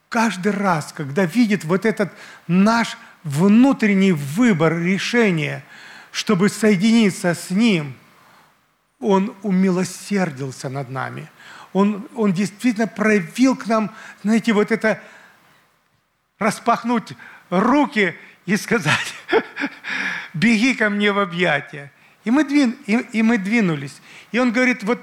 каждый 0.10 0.52
раз, 0.52 0.92
когда 0.92 1.24
видит 1.24 1.64
вот 1.64 1.86
этот 1.86 2.12
наш 2.50 2.98
внутренний 3.24 4.12
выбор, 4.12 4.78
решение, 4.78 5.64
чтобы 6.12 6.50
соединиться 6.50 7.34
с 7.34 7.50
Ним, 7.50 7.96
Он 9.00 9.34
умилосердился 9.42 10.68
над 10.68 10.90
нами. 10.90 11.32
Он, 11.72 12.06
он 12.14 12.34
действительно 12.34 12.88
проявил 12.88 13.56
к 13.56 13.68
нам, 13.68 13.90
знаете, 14.22 14.52
вот 14.52 14.74
это 14.74 15.02
распахнуть 16.40 17.14
руки 17.50 18.18
и 18.46 18.58
сказать, 18.58 19.16
беги 20.34 20.74
ко 20.74 20.90
мне 20.90 21.14
в 21.14 21.20
объятия. 21.20 21.90
И 22.24 22.32
мы, 22.32 22.44
двин, 22.44 22.78
и, 22.86 22.98
и 23.14 23.22
мы 23.22 23.38
двинулись. 23.38 24.02
И 24.32 24.40
он 24.40 24.52
говорит, 24.52 24.84
вот 24.84 25.02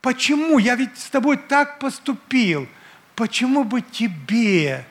почему? 0.00 0.58
Я 0.58 0.74
ведь 0.74 0.98
с 0.98 1.08
тобой 1.10 1.36
так 1.36 1.78
поступил. 1.78 2.68
Почему 3.14 3.64
бы 3.64 3.80
тебе 3.80 4.84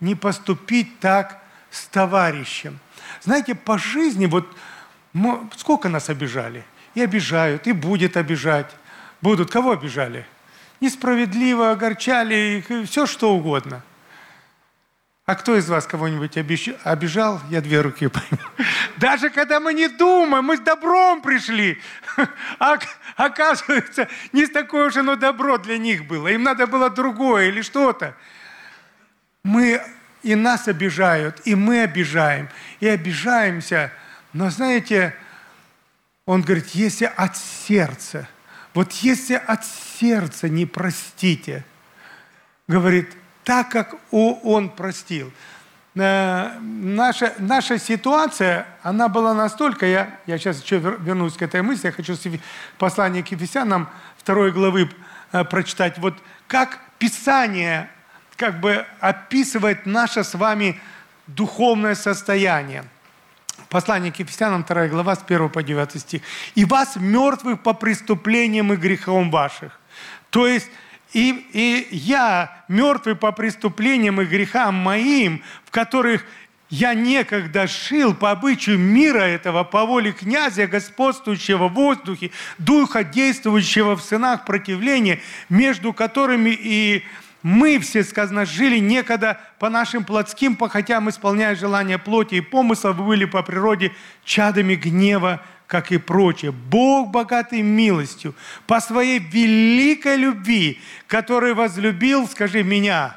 не 0.00 0.14
поступить 0.14 1.00
так 1.00 1.42
с 1.70 1.86
товарищем. 1.86 2.78
Знаете, 3.22 3.54
по 3.54 3.78
жизни 3.78 4.26
вот 4.26 4.46
сколько 5.56 5.88
нас 5.88 6.08
обижали? 6.08 6.64
И 6.94 7.02
обижают, 7.02 7.66
и 7.66 7.72
будет 7.72 8.16
обижать. 8.16 8.70
Будут. 9.20 9.50
Кого 9.50 9.72
обижали? 9.72 10.26
Несправедливо 10.80 11.72
огорчали, 11.72 12.62
их, 12.68 12.88
все 12.88 13.06
что 13.06 13.34
угодно. 13.34 13.82
А 15.26 15.36
кто 15.36 15.56
из 15.56 15.68
вас 15.70 15.86
кого-нибудь 15.86 16.36
обижал? 16.36 17.40
Я 17.48 17.62
две 17.62 17.80
руки 17.80 18.08
пойму. 18.08 18.44
Даже 18.98 19.30
когда 19.30 19.58
мы 19.58 19.72
не 19.72 19.88
думаем, 19.88 20.44
мы 20.44 20.58
с 20.58 20.60
добром 20.60 21.22
пришли. 21.22 21.80
А, 22.58 22.78
оказывается, 23.16 24.08
не 24.32 24.46
такое 24.46 24.88
уж 24.88 24.96
оно 24.96 25.16
добро 25.16 25.56
для 25.56 25.78
них 25.78 26.06
было. 26.06 26.28
Им 26.28 26.42
надо 26.42 26.66
было 26.66 26.90
другое 26.90 27.48
или 27.48 27.62
что-то. 27.62 28.14
Мы 29.42 29.82
и 30.22 30.34
нас 30.34 30.68
обижают, 30.68 31.40
и 31.44 31.54
мы 31.54 31.82
обижаем, 31.82 32.48
и 32.80 32.88
обижаемся. 32.88 33.92
Но 34.32 34.50
знаете, 34.50 35.14
он 36.26 36.42
говорит, 36.42 36.68
если 36.70 37.10
от 37.16 37.36
сердца, 37.36 38.28
вот 38.74 38.92
если 38.92 39.34
от 39.34 39.64
сердца 39.98 40.48
не 40.48 40.66
простите, 40.66 41.64
говорит, 42.68 43.10
так 43.44 43.68
как 43.68 43.94
он 44.10 44.70
простил. 44.70 45.32
Э, 45.94 46.58
наша, 46.60 47.34
наша 47.38 47.78
ситуация, 47.78 48.66
она 48.82 49.08
была 49.08 49.32
настолько, 49.34 49.86
я, 49.86 50.18
я 50.26 50.38
сейчас 50.38 50.62
еще 50.62 50.78
вернусь 50.78 51.34
к 51.34 51.42
этой 51.42 51.62
мысли, 51.62 51.86
я 51.86 51.92
хочу 51.92 52.16
послание 52.78 53.22
к 53.22 53.28
Ефесянам 53.28 53.88
второй 54.18 54.50
главы 54.50 54.90
э, 55.32 55.44
прочитать, 55.44 55.98
вот 55.98 56.14
как 56.48 56.80
Писание 56.98 57.90
как 58.36 58.60
бы 58.60 58.86
описывает 59.00 59.86
наше 59.86 60.24
с 60.24 60.34
вами 60.34 60.80
духовное 61.26 61.94
состояние. 61.94 62.84
Послание 63.68 64.12
к 64.12 64.18
Ефесянам, 64.18 64.64
2 64.64 64.88
глава, 64.88 65.14
с 65.14 65.22
1 65.24 65.48
по 65.48 65.62
9 65.62 66.00
стих. 66.00 66.22
«И 66.54 66.64
вас, 66.64 66.96
мертвых 66.96 67.62
по 67.62 67.72
преступлениям 67.72 68.72
и 68.72 68.76
грехам 68.76 69.30
ваших». 69.30 69.78
То 70.30 70.46
есть, 70.46 70.68
и, 71.14 71.46
и 71.52 71.88
я, 71.92 72.64
мертвый 72.68 73.14
по 73.14 73.32
преступлениям 73.32 74.20
и 74.20 74.24
грехам 74.24 74.74
моим, 74.74 75.42
в 75.64 75.70
которых 75.70 76.24
я 76.70 76.92
некогда 76.92 77.68
шил 77.68 78.14
по 78.14 78.32
обычаю 78.32 78.78
мира 78.78 79.20
этого, 79.20 79.62
по 79.62 79.86
воле 79.86 80.12
князя, 80.12 80.66
господствующего 80.66 81.68
в 81.68 81.74
воздухе, 81.74 82.32
духа, 82.58 83.04
действующего 83.04 83.96
в 83.96 84.02
сынах 84.02 84.44
противления, 84.44 85.20
между 85.48 85.92
которыми 85.92 86.50
и 86.50 87.04
мы 87.44 87.78
все, 87.78 88.02
сказано, 88.02 88.46
жили 88.46 88.78
некогда 88.78 89.38
по 89.58 89.68
нашим 89.68 90.02
плотским 90.02 90.56
похотям, 90.56 91.10
исполняя 91.10 91.54
желания 91.54 91.98
плоти 91.98 92.36
и 92.36 92.40
помыслов, 92.40 92.96
были 92.96 93.26
по 93.26 93.42
природе 93.42 93.92
чадами 94.24 94.74
гнева, 94.74 95.42
как 95.66 95.92
и 95.92 95.98
прочее. 95.98 96.52
Бог, 96.52 97.10
богатый 97.10 97.62
милостью, 97.62 98.34
по 98.66 98.80
своей 98.80 99.18
великой 99.18 100.16
любви, 100.16 100.80
который 101.06 101.54
возлюбил, 101.54 102.28
скажи, 102.28 102.62
меня. 102.62 103.16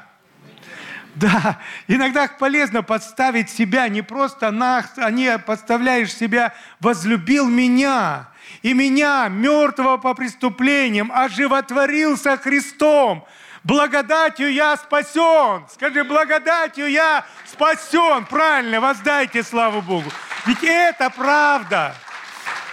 Да, 1.14 1.58
иногда 1.88 2.28
полезно 2.28 2.82
подставить 2.82 3.50
себя, 3.50 3.88
не 3.88 4.02
просто 4.02 4.50
нас, 4.50 4.92
а 4.96 5.10
не 5.10 5.38
подставляешь 5.38 6.14
себя, 6.14 6.54
возлюбил 6.78 7.48
меня, 7.48 8.28
и 8.62 8.72
меня, 8.72 9.26
мертвого 9.28 9.96
по 9.96 10.14
преступлениям, 10.14 11.10
оживотворился 11.12 12.36
Христом, 12.36 13.26
Благодатью 13.64 14.50
я 14.50 14.76
спасен. 14.76 15.66
Скажи, 15.68 16.02
благодатью 16.02 16.88
я 16.90 17.26
спасен. 17.44 18.24
Правильно, 18.24 18.80
воздайте 18.80 19.42
славу 19.42 19.82
Богу. 19.82 20.10
Ведь 20.46 20.62
это 20.62 21.10
правда. 21.10 21.94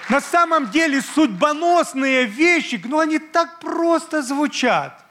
На 0.10 0.22
самом 0.22 0.70
деле 0.70 1.02
судьбоносные 1.02 2.26
вещи, 2.26 2.82
ну 2.86 3.00
они 3.00 3.20
так 3.20 3.60
просто 3.60 4.22
звучат. 4.22 5.04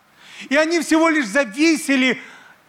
И 0.49 0.57
они 0.57 0.81
всего 0.81 1.09
лишь 1.09 1.27
зависели 1.27 2.21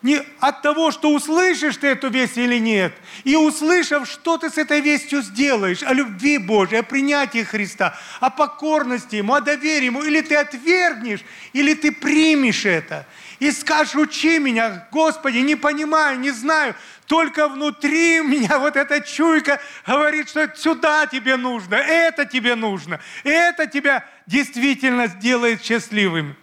не 0.06 0.22
от 0.40 0.62
того, 0.62 0.92
что 0.92 1.12
услышишь 1.12 1.78
ты 1.78 1.88
эту 1.88 2.10
весть 2.10 2.38
или 2.38 2.60
нет, 2.60 2.94
и 3.24 3.36
услышав, 3.36 4.08
что 4.08 4.38
ты 4.38 4.52
с 4.52 4.58
этой 4.60 4.80
вестью 4.80 5.24
сделаешь, 5.24 5.82
о 5.82 5.94
любви 5.94 6.38
Божьей, 6.38 6.80
о 6.80 6.84
принятии 6.84 7.42
Христа, 7.42 7.98
о 8.20 8.30
покорности 8.30 9.16
Ему, 9.16 9.34
о 9.34 9.42
доверии 9.42 9.86
Ему, 9.86 10.04
или 10.04 10.22
ты 10.22 10.36
отвергнешь, 10.36 11.22
или 11.54 11.74
ты 11.74 11.92
примешь 11.92 12.66
это, 12.66 13.08
и 13.40 13.50
скажешь, 13.50 13.96
учи 13.96 14.38
меня, 14.38 14.88
Господи, 14.92 15.40
не 15.40 15.56
понимаю, 15.56 16.20
не 16.20 16.30
знаю, 16.30 16.76
только 17.08 17.48
внутри 17.48 18.20
меня 18.22 18.60
вот 18.60 18.76
эта 18.76 19.02
чуйка 19.02 19.60
говорит, 19.86 20.30
что 20.30 20.52
сюда 20.56 21.06
тебе 21.06 21.38
нужно, 21.38 21.76
это 21.76 22.26
тебе 22.26 22.56
нужно, 22.56 23.00
это 23.24 23.68
тебя 23.68 24.06
действительно 24.26 25.08
сделает 25.08 25.64
счастливым. 25.64 26.36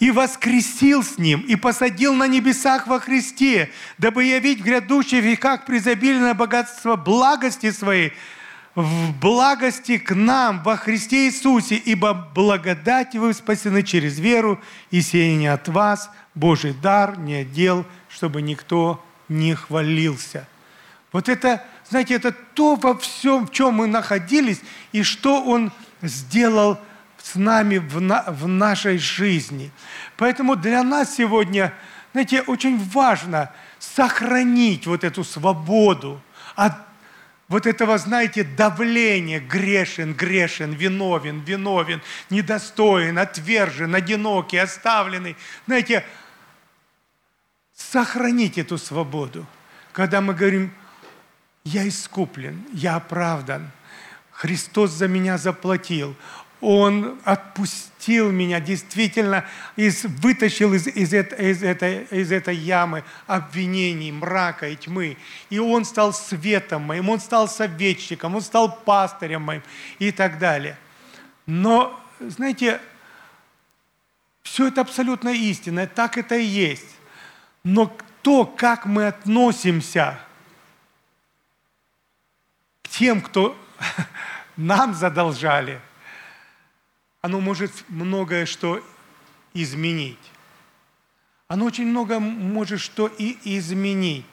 И 0.00 0.12
воскресил 0.12 1.02
с 1.02 1.18
ним, 1.18 1.40
и 1.40 1.56
посадил 1.56 2.14
на 2.14 2.28
небесах 2.28 2.86
во 2.86 3.00
Христе, 3.00 3.72
дабы 3.98 4.24
явить 4.24 4.60
в 4.60 4.64
грядущих 4.64 5.24
веках 5.24 5.64
презабильное 5.64 6.34
богатство 6.34 6.94
благости 6.94 7.72
своей, 7.72 8.12
в 8.76 9.12
благости 9.20 9.98
к 9.98 10.14
нам 10.14 10.62
во 10.62 10.76
Христе 10.76 11.26
Иисусе, 11.26 11.74
ибо 11.74 12.14
благодать 12.14 13.16
вы 13.16 13.34
спасены 13.34 13.82
через 13.82 14.20
веру, 14.20 14.60
и 14.92 15.00
сие 15.00 15.34
не 15.34 15.48
от 15.48 15.66
вас, 15.66 16.10
Божий 16.36 16.74
дар, 16.74 17.18
не 17.18 17.34
отдел, 17.34 17.84
чтобы 18.08 18.40
никто 18.40 19.04
не 19.28 19.54
хвалился. 19.54 20.46
Вот 21.12 21.28
это, 21.28 21.64
знаете, 21.88 22.14
это 22.14 22.32
то 22.32 22.76
во 22.76 22.96
всем, 22.98 23.46
в 23.46 23.52
чем 23.52 23.74
мы 23.74 23.86
находились, 23.86 24.60
и 24.92 25.02
что 25.02 25.42
Он 25.42 25.72
сделал 26.02 26.78
с 27.22 27.34
нами 27.34 27.78
в, 27.78 28.00
на, 28.00 28.24
в 28.28 28.46
нашей 28.46 28.98
жизни. 28.98 29.70
Поэтому 30.16 30.56
для 30.56 30.82
нас 30.82 31.16
сегодня, 31.16 31.74
знаете, 32.12 32.42
очень 32.42 32.78
важно 32.90 33.52
сохранить 33.78 34.86
вот 34.86 35.04
эту 35.04 35.24
свободу 35.24 36.20
от 36.56 36.72
вот 37.48 37.66
этого, 37.66 37.96
знаете, 37.96 38.44
давления, 38.44 39.40
грешен, 39.40 40.12
грешен, 40.12 40.72
виновен, 40.72 41.40
виновен, 41.40 42.02
недостоин, 42.28 43.18
отвержен, 43.18 43.94
одинокий, 43.94 44.58
оставленный. 44.58 45.34
Знаете, 45.66 46.04
сохранить 47.90 48.58
эту 48.58 48.78
свободу. 48.78 49.46
Когда 49.92 50.20
мы 50.20 50.34
говорим, 50.34 50.72
я 51.64 51.86
искуплен, 51.88 52.64
я 52.72 52.96
оправдан. 52.96 53.70
Христос 54.32 54.90
за 54.90 55.08
меня 55.08 55.38
заплатил. 55.38 56.14
Он 56.60 57.18
отпустил 57.24 58.32
меня, 58.32 58.58
действительно 58.60 59.44
из, 59.76 60.04
вытащил 60.04 60.74
из, 60.74 60.88
из, 60.88 61.14
из, 61.14 61.62
этой, 61.62 62.04
из 62.10 62.32
этой 62.32 62.56
ямы 62.56 63.04
обвинений, 63.26 64.10
мрака 64.10 64.68
и 64.68 64.76
тьмы. 64.76 65.16
И 65.50 65.58
Он 65.58 65.84
стал 65.84 66.12
светом 66.12 66.82
моим, 66.82 67.08
Он 67.08 67.20
стал 67.20 67.48
советчиком, 67.48 68.34
Он 68.34 68.42
стал 68.42 68.76
пастырем 68.76 69.42
моим 69.42 69.62
и 70.00 70.10
так 70.10 70.38
далее. 70.38 70.76
Но, 71.46 71.98
знаете, 72.18 72.80
все 74.42 74.68
это 74.68 74.80
абсолютно 74.80 75.28
истинно, 75.28 75.86
так 75.86 76.18
это 76.18 76.36
и 76.36 76.44
есть. 76.44 76.97
Но 77.64 77.94
то, 78.22 78.44
как 78.44 78.86
мы 78.86 79.06
относимся 79.06 80.18
к 82.82 82.88
тем, 82.88 83.20
кто 83.20 83.56
нам 84.56 84.94
задолжали– 84.94 85.80
оно 87.20 87.40
может 87.40 87.72
многое 87.88 88.46
что 88.46 88.82
изменить. 89.54 90.18
Оно 91.48 91.64
очень 91.64 91.86
много 91.86 92.20
может 92.20 92.80
что 92.80 93.06
и 93.06 93.36
изменить. 93.44 94.26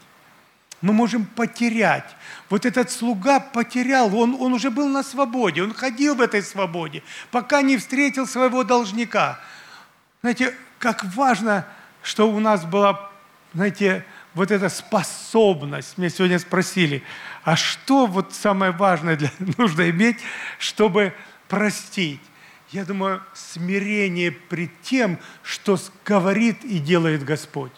Мы 0.81 0.93
можем 0.93 1.25
потерять. 1.25 2.15
Вот 2.49 2.65
этот 2.65 2.91
слуга 2.91 3.39
потерял, 3.39 4.15
он, 4.15 4.35
он 4.39 4.53
уже 4.53 4.69
был 4.69 4.87
на 4.87 5.03
свободе, 5.03 5.63
он 5.63 5.73
ходил 5.73 6.15
в 6.15 6.21
этой 6.21 6.43
свободе, 6.43 7.01
пока 7.31 7.61
не 7.61 7.77
встретил 7.77 8.27
своего 8.27 8.63
должника. 8.63 9.39
Знаете, 10.21 10.55
как 10.77 11.05
важно, 11.15 11.65
что 12.03 12.29
у 12.29 12.39
нас 12.39 12.65
была, 12.65 13.09
знаете, 13.55 14.05
вот 14.35 14.51
эта 14.51 14.69
способность. 14.69 15.97
Мне 15.97 16.09
сегодня 16.09 16.37
спросили, 16.37 17.01
а 17.43 17.55
что 17.55 18.05
вот 18.05 18.33
самое 18.33 18.71
важное 18.71 19.15
для, 19.15 19.31
нужно 19.57 19.89
иметь, 19.89 20.17
чтобы 20.59 21.13
простить? 21.47 22.21
я 22.75 22.83
думаю, 22.83 23.21
смирение 23.33 24.31
пред 24.31 24.69
тем, 24.81 25.17
что 25.43 25.77
говорит 26.03 26.63
и 26.63 26.79
делает 26.79 27.23
Господь. 27.23 27.71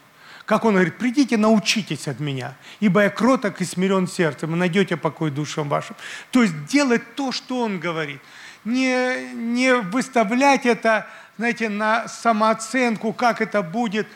Как 0.45 0.65
Он 0.65 0.73
говорит, 0.73 0.97
придите, 0.97 1.37
научитесь 1.37 2.07
от 2.07 2.19
меня, 2.19 2.55
ибо 2.79 3.03
я 3.03 3.09
кроток 3.09 3.61
и 3.61 3.65
смирен 3.65 4.07
сердцем, 4.07 4.53
и 4.53 4.57
найдете 4.57 4.95
покой 4.97 5.29
душам 5.29 5.69
вашим. 5.69 5.95
То 6.31 6.41
есть 6.41 6.65
делать 6.65 7.15
то, 7.15 7.31
что 7.31 7.61
Он 7.61 7.79
говорит. 7.79 8.21
Не, 8.63 9.33
не 9.33 9.75
выставлять 9.75 10.65
это, 10.65 11.07
знаете, 11.37 11.69
на 11.69 12.07
самооценку, 12.07 13.13
как 13.13 13.41
это 13.41 13.61
будет. 13.61 14.07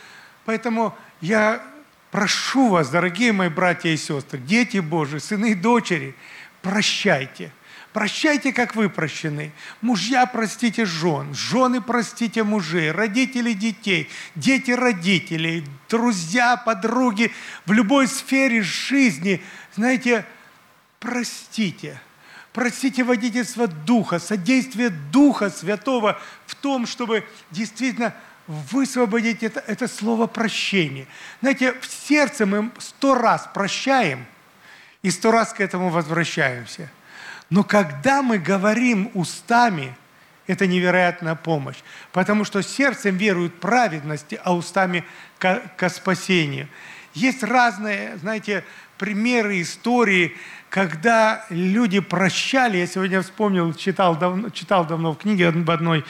Поэтому 0.45 0.95
я 1.21 1.61
прошу 2.11 2.69
вас, 2.69 2.89
дорогие 2.89 3.31
мои 3.31 3.49
братья 3.49 3.89
и 3.89 3.97
сестры, 3.97 4.39
дети 4.39 4.77
Божии, 4.77 5.19
сыны 5.19 5.51
и 5.51 5.55
дочери, 5.55 6.15
прощайте– 6.61 7.51
Прощайте, 7.93 8.53
как 8.53 8.75
вы 8.75 8.89
прощены. 8.89 9.51
Мужья 9.81 10.25
простите 10.25 10.85
жен, 10.85 11.33
жены 11.33 11.81
простите 11.81 12.43
мужей, 12.43 12.91
родители 12.91 13.51
детей, 13.51 14.09
дети 14.35 14.71
родителей, 14.71 15.65
друзья, 15.89 16.55
подруги 16.55 17.33
в 17.65 17.73
любой 17.73 18.07
сфере 18.07 18.61
жизни. 18.61 19.41
Знаете, 19.75 20.25
простите. 20.99 21.99
Простите 22.53 23.03
водительство 23.03 23.67
Духа, 23.67 24.19
содействие 24.19 24.89
Духа 24.89 25.49
Святого 25.49 26.19
в 26.45 26.55
том, 26.55 26.85
чтобы 26.85 27.25
действительно 27.49 28.13
высвободить 28.47 29.43
это, 29.43 29.63
это 29.67 29.87
слово 29.87 30.27
прощение. 30.27 31.07
Знаете, 31.41 31.73
в 31.79 31.85
сердце 31.85 32.45
мы 32.45 32.71
сто 32.79 33.15
раз 33.15 33.49
прощаем 33.53 34.25
и 35.01 35.11
сто 35.11 35.31
раз 35.31 35.53
к 35.53 35.61
этому 35.61 35.89
возвращаемся– 35.89 36.89
но 37.51 37.65
когда 37.65 38.23
мы 38.23 38.39
говорим 38.39 39.11
устами, 39.13 39.93
это 40.47 40.65
невероятная 40.67 41.35
помощь, 41.35 41.75
потому 42.13 42.45
что 42.45 42.63
сердцем 42.63 43.17
веруют 43.17 43.59
праведности, 43.59 44.39
а 44.43 44.55
устами 44.55 45.03
ко, 45.37 45.61
ко 45.75 45.89
спасению. 45.89 46.69
Есть 47.13 47.43
разные, 47.43 48.17
знаете, 48.17 48.63
примеры, 48.97 49.61
истории, 49.61 50.35
когда 50.69 51.45
люди 51.49 51.99
прощали, 51.99 52.77
я 52.77 52.87
сегодня 52.87 53.21
вспомнил, 53.21 53.73
читал 53.73 54.15
давно, 54.15 54.49
читал 54.51 54.85
давно 54.85 55.11
в 55.11 55.17
книге 55.17 55.49
об 55.49 55.69
одной 55.69 55.99
э, 55.99 56.03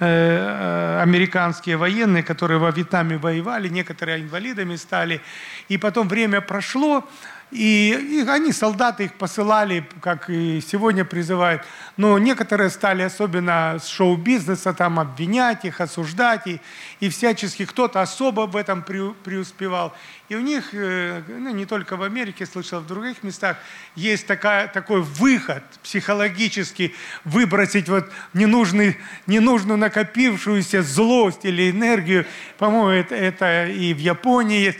э, 0.00 1.00
американские 1.00 1.76
военные, 1.76 2.24
которые 2.24 2.58
во 2.58 2.72
Вьетнаме 2.72 3.16
воевали, 3.16 3.68
некоторые 3.68 4.22
инвалидами 4.22 4.74
стали, 4.74 5.20
и 5.68 5.78
потом 5.78 6.08
время 6.08 6.40
прошло, 6.40 7.08
и, 7.50 8.22
и 8.22 8.28
они, 8.28 8.52
солдаты, 8.52 9.04
их 9.04 9.14
посылали, 9.14 9.88
как 10.02 10.28
и 10.28 10.60
сегодня 10.60 11.04
призывают. 11.04 11.62
Но 11.96 12.18
некоторые 12.18 12.68
стали, 12.68 13.02
особенно 13.02 13.78
с 13.82 13.88
шоу-бизнеса, 13.88 14.74
там 14.74 15.00
обвинять 15.00 15.64
их, 15.64 15.80
осуждать. 15.80 16.46
И, 16.46 16.60
и 17.00 17.08
всячески 17.08 17.64
кто-то 17.64 18.02
особо 18.02 18.42
в 18.42 18.54
этом 18.54 18.82
преуспевал. 18.82 19.94
И 20.28 20.34
у 20.34 20.40
них, 20.40 20.74
э, 20.74 21.22
ну, 21.26 21.54
не 21.54 21.64
только 21.64 21.96
в 21.96 22.02
Америке, 22.02 22.44
слышал, 22.44 22.80
в 22.80 22.86
других 22.86 23.22
местах, 23.22 23.56
есть 23.94 24.26
такая, 24.26 24.68
такой 24.68 25.00
выход 25.00 25.62
психологический, 25.82 26.94
выбросить 27.24 27.88
вот 27.88 28.10
ненужный, 28.34 28.98
ненужную 29.26 29.78
накопившуюся 29.78 30.82
злость 30.82 31.46
или 31.46 31.70
энергию. 31.70 32.26
По-моему, 32.58 32.90
это, 32.90 33.14
это 33.14 33.66
и 33.68 33.94
в 33.94 33.98
Японии 33.98 34.60
есть 34.60 34.78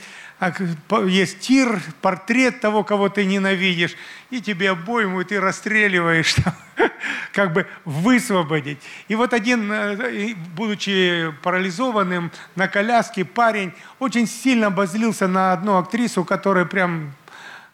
есть 1.06 1.40
тир, 1.40 1.80
портрет 2.00 2.60
того, 2.60 2.84
кого 2.84 3.08
ты 3.08 3.24
ненавидишь, 3.24 3.96
и 4.30 4.40
тебе 4.40 4.70
обойму, 4.70 5.20
и 5.20 5.24
ты 5.24 5.40
расстреливаешь, 5.40 6.36
как 7.32 7.52
бы 7.52 7.66
высвободить. 7.84 8.78
И 9.08 9.16
вот 9.16 9.32
один, 9.32 9.70
э, 9.72 10.34
будучи 10.54 11.32
парализованным 11.42 12.30
на 12.54 12.68
коляске, 12.68 13.24
парень 13.24 13.72
очень 13.98 14.28
сильно 14.28 14.68
обозлился 14.68 15.26
на 15.26 15.52
одну 15.52 15.76
актрису, 15.76 16.24
которая 16.24 16.66
прям 16.66 17.14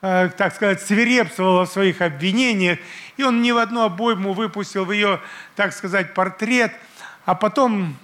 э, 0.00 0.30
так 0.36 0.54
сказать, 0.54 0.80
свирепствовала 0.80 1.66
в 1.66 1.70
своих 1.70 2.00
обвинениях, 2.00 2.78
и 3.18 3.24
он 3.24 3.42
ни 3.42 3.52
в 3.52 3.58
одну 3.58 3.82
обойму 3.82 4.32
выпустил 4.32 4.86
в 4.86 4.92
ее, 4.92 5.20
так 5.54 5.74
сказать, 5.74 6.14
портрет, 6.14 6.72
а 7.26 7.34
потом 7.34 7.96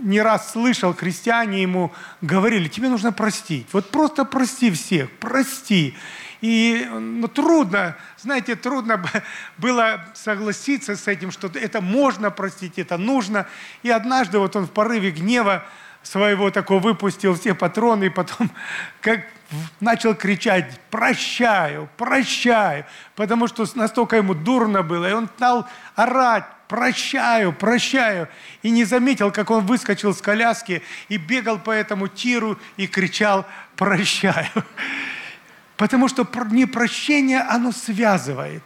не 0.00 0.20
раз 0.20 0.52
слышал, 0.52 0.94
христиане 0.94 1.62
ему 1.62 1.92
говорили, 2.20 2.68
тебе 2.68 2.88
нужно 2.88 3.12
простить. 3.12 3.66
Вот 3.72 3.90
просто 3.90 4.24
прости 4.24 4.70
всех, 4.70 5.10
прости. 5.18 5.94
И 6.40 6.88
ну, 6.90 7.28
трудно, 7.28 7.96
знаете, 8.16 8.56
трудно 8.56 9.04
было 9.58 10.04
согласиться 10.14 10.96
с 10.96 11.06
этим, 11.06 11.30
что 11.30 11.48
это 11.48 11.80
можно 11.80 12.30
простить, 12.30 12.78
это 12.78 12.96
нужно. 12.96 13.46
И 13.82 13.90
однажды 13.90 14.38
вот 14.38 14.56
он 14.56 14.66
в 14.66 14.70
порыве 14.70 15.10
гнева 15.10 15.64
своего 16.02 16.50
такого 16.50 16.80
выпустил 16.80 17.34
все 17.34 17.54
патроны, 17.54 18.04
и 18.04 18.10
потом 18.10 18.50
как 19.00 19.26
начал 19.80 20.14
кричать 20.14 20.80
«прощаю, 20.90 21.88
прощаю», 21.96 22.84
потому 23.16 23.48
что 23.48 23.66
настолько 23.74 24.16
ему 24.16 24.34
дурно 24.34 24.82
было, 24.82 25.08
и 25.08 25.12
он 25.12 25.28
стал 25.36 25.68
орать 25.96 26.44
прощаю, 26.70 27.52
прощаю. 27.52 28.28
И 28.62 28.70
не 28.70 28.84
заметил, 28.84 29.32
как 29.32 29.50
он 29.50 29.66
выскочил 29.66 30.14
с 30.14 30.22
коляски 30.22 30.82
и 31.08 31.16
бегал 31.16 31.58
по 31.58 31.72
этому 31.72 32.06
тиру 32.06 32.58
и 32.76 32.86
кричал 32.86 33.44
прощаю. 33.76 34.46
Потому 35.76 36.08
что 36.08 36.28
непрощение, 36.50 37.40
оно 37.40 37.72
связывает, 37.72 38.62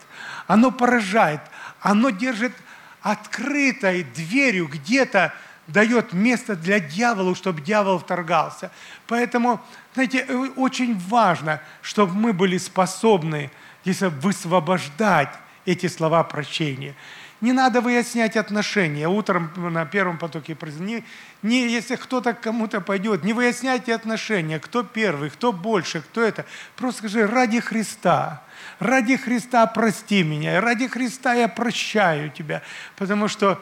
оно 0.47 0.71
поражает, 0.71 1.41
оно 1.81 2.11
держит 2.11 2.53
открытой 3.01 4.03
дверью 4.03 4.69
где-то, 4.69 5.33
дает 5.67 6.13
место 6.13 6.57
для 6.57 6.81
дьявола, 6.81 7.35
чтобы 7.35 7.61
дьявол 7.61 7.99
вторгался. 7.99 8.71
Поэтому, 9.07 9.61
знаете, 9.95 10.25
э, 10.29 10.35
очень 10.57 10.99
важно, 10.99 11.61
чтобы 11.83 12.15
мы 12.15 12.33
были 12.33 12.59
способны 12.59 13.51
если 13.85 14.07
высвобождать 14.07 15.29
эти 15.67 15.87
слова 15.87 16.25
прощения. 16.25 16.95
Не 17.41 17.53
надо 17.53 17.83
выяснять 17.83 18.37
отношения. 18.37 19.07
Утром 19.07 19.51
на 19.57 19.85
первом 19.85 20.19
потоке 20.19 20.57
не, 20.79 21.05
не, 21.43 21.69
если 21.69 21.97
кто-то 21.97 22.33
к 22.33 22.41
кому-то 22.41 22.81
пойдет, 22.81 23.23
не 23.23 23.35
выясняйте 23.35 23.95
отношения, 23.95 24.59
кто 24.59 24.83
первый, 24.83 25.29
кто 25.29 25.53
больше, 25.53 26.01
кто 26.01 26.23
это. 26.23 26.47
Просто 26.77 27.01
скажи, 27.01 27.27
ради 27.27 27.61
Христа, 27.61 28.43
ради 28.79 29.17
Христа 29.17 29.67
прости 29.67 30.23
меня, 30.23 30.61
ради 30.61 30.89
Христа 30.89 31.35
я 31.35 31.49
прощаю 31.49 32.31
тебя. 32.31 32.63
Потому 32.97 33.29
что 33.29 33.61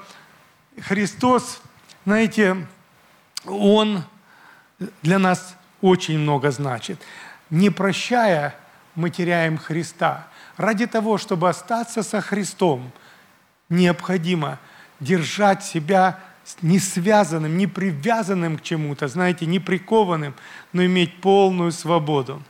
Христос, 0.81 1.61
знаете, 2.05 2.67
Он 3.47 4.05
для 5.03 5.19
нас 5.19 5.57
очень 5.81 6.19
много 6.19 6.51
значит. 6.51 7.01
Не 7.51 7.71
прощая, 7.71 8.55
мы 8.95 9.11
теряем 9.11 9.59
Христа. 9.59 10.29
Ради 10.57 10.87
того, 10.87 11.19
чтобы 11.19 11.49
остаться 11.49 12.03
со 12.03 12.21
Христом– 12.21 12.93
необходимо 13.73 14.59
держать 15.01 15.65
себя 15.65 16.21
не 16.61 16.79
связанным, 16.79 17.57
не 17.57 17.67
привязанным 17.67 18.59
к 18.59 18.63
чему-то, 18.63 19.09
знаете, 19.09 19.47
не 19.47 19.59
прикованным, 19.59 20.35
но 20.73 20.85
иметь 20.85 21.21
полную 21.21 21.73
свободу. 21.73 22.43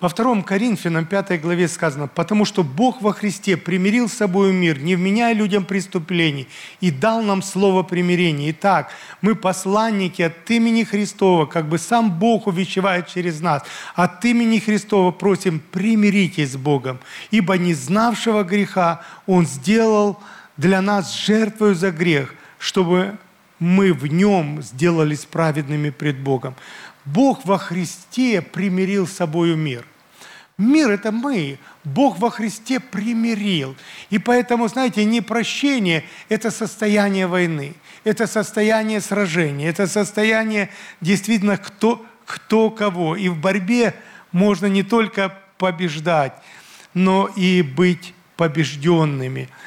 Во 0.00 0.08
втором 0.08 0.42
Коринфянам 0.42 1.04
5 1.04 1.42
главе 1.42 1.68
сказано, 1.68 2.06
«Потому 2.08 2.46
что 2.46 2.64
Бог 2.64 3.02
во 3.02 3.12
Христе 3.12 3.58
примирил 3.58 4.08
с 4.08 4.14
собой 4.14 4.50
мир, 4.50 4.80
не 4.80 4.96
вменяя 4.96 5.34
людям 5.34 5.66
преступлений, 5.66 6.48
и 6.80 6.90
дал 6.90 7.20
нам 7.20 7.42
слово 7.42 7.82
примирения. 7.82 8.50
Итак, 8.52 8.90
мы 9.20 9.34
посланники 9.34 10.22
от 10.22 10.50
имени 10.50 10.84
Христова, 10.84 11.44
как 11.44 11.68
бы 11.68 11.76
сам 11.76 12.18
Бог 12.18 12.46
увещевает 12.46 13.08
через 13.08 13.42
нас. 13.42 13.62
От 13.94 14.24
имени 14.24 14.58
Христова 14.58 15.10
просим, 15.10 15.60
примиритесь 15.70 16.52
с 16.52 16.56
Богом, 16.56 16.98
ибо 17.30 17.58
не 17.58 17.74
знавшего 17.74 18.42
греха 18.42 19.02
Он 19.26 19.46
сделал 19.46 20.18
для 20.56 20.80
нас 20.80 21.14
жертвою 21.14 21.74
за 21.74 21.90
грех, 21.90 22.34
чтобы 22.58 23.18
мы 23.58 23.92
в 23.92 24.06
нем 24.06 24.62
сделались 24.62 25.26
праведными 25.26 25.90
пред 25.90 26.18
Богом. 26.18 26.54
Бог 27.12 27.44
во 27.44 27.58
Христе 27.58 28.40
примирил 28.40 29.06
с 29.06 29.12
собою 29.12 29.56
мир. 29.56 29.84
Мир– 30.58 30.90
это 30.92 31.10
мы. 31.10 31.58
Бог 31.84 32.18
во 32.18 32.30
Христе 32.30 32.80
примирил. 32.80 33.74
И 34.10 34.18
поэтому, 34.18 34.68
знаете, 34.68 35.04
непрощение– 35.04 36.04
это 36.28 36.50
состояние 36.50 37.26
войны, 37.26 37.74
это 38.04 38.26
состояние 38.26 39.00
сражения, 39.00 39.68
это 39.68 39.86
состояние 39.86 40.68
действительно 41.00 41.56
кто, 41.56 42.04
кто 42.26 42.70
кого. 42.70 43.16
И 43.16 43.28
в 43.28 43.38
борьбе 43.38 43.94
можно 44.32 44.66
не 44.66 44.82
только 44.82 45.34
побеждать, 45.56 46.34
но 46.94 47.26
и 47.36 47.62
быть 47.62 48.14
побежденными– 48.36 49.48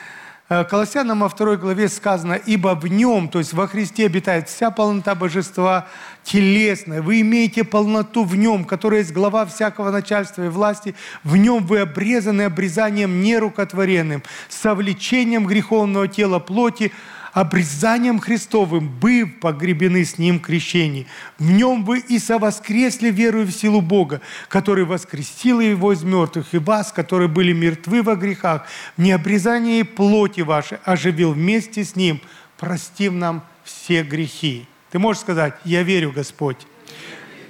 Колоссянам 0.69 1.21
во 1.21 1.29
второй 1.29 1.57
главе 1.57 1.87
сказано, 1.89 2.33
«Ибо 2.33 2.75
в 2.75 2.87
нем, 2.87 3.29
то 3.29 3.39
есть 3.39 3.53
во 3.53 3.67
Христе 3.67 4.05
обитает 4.05 4.49
вся 4.49 4.71
полнота 4.71 5.15
божества 5.15 5.87
телесная. 6.23 7.01
Вы 7.01 7.21
имеете 7.21 7.63
полноту 7.63 8.23
в 8.23 8.35
нем, 8.35 8.65
которая 8.65 8.99
есть 8.99 9.13
глава 9.13 9.45
всякого 9.45 9.89
начальства 9.91 10.43
и 10.43 10.49
власти. 10.49 10.95
В 11.23 11.35
нем 11.37 11.65
вы 11.65 11.79
обрезаны 11.79 12.43
обрезанием 12.43 13.21
нерукотворенным, 13.21 14.21
совлечением 14.49 15.45
греховного 15.45 16.07
тела 16.07 16.39
плоти, 16.39 16.91
обрезанием 17.33 18.19
Христовым, 18.19 18.87
быв 18.87 19.39
погребены 19.39 20.05
с 20.05 20.17
Ним 20.17 20.39
крещение. 20.39 21.07
В 21.39 21.51
Нем 21.51 21.83
вы 21.83 21.99
и 21.99 22.19
совоскресли 22.19 23.09
верою 23.09 23.47
в 23.47 23.51
силу 23.51 23.81
Бога, 23.81 24.21
который 24.47 24.85
воскресил 24.85 25.59
Его 25.59 25.93
из 25.93 26.03
мертвых, 26.03 26.53
и 26.53 26.59
вас, 26.59 26.91
которые 26.91 27.27
были 27.27 27.51
мертвы 27.51 28.03
во 28.03 28.15
грехах, 28.15 28.67
в 28.95 29.01
необрезании 29.01 29.81
плоти 29.81 30.41
вашей, 30.41 30.77
оживил 30.85 31.33
вместе 31.33 31.83
с 31.83 31.95
Ним, 31.95 32.21
простив 32.57 33.13
нам 33.13 33.43
все 33.63 34.03
грехи. 34.03 34.67
Ты 34.91 34.99
можешь 34.99 35.23
сказать, 35.23 35.55
я 35.65 35.81
верю, 35.81 36.11
Господь. 36.11 36.67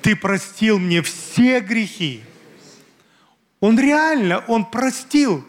Ты 0.02 0.16
простил 0.16 0.80
мне 0.80 1.02
все 1.02 1.60
грехи. 1.60 2.24
Он 3.60 3.78
реально, 3.80 4.40
Он 4.48 4.66
простил. 4.66 5.46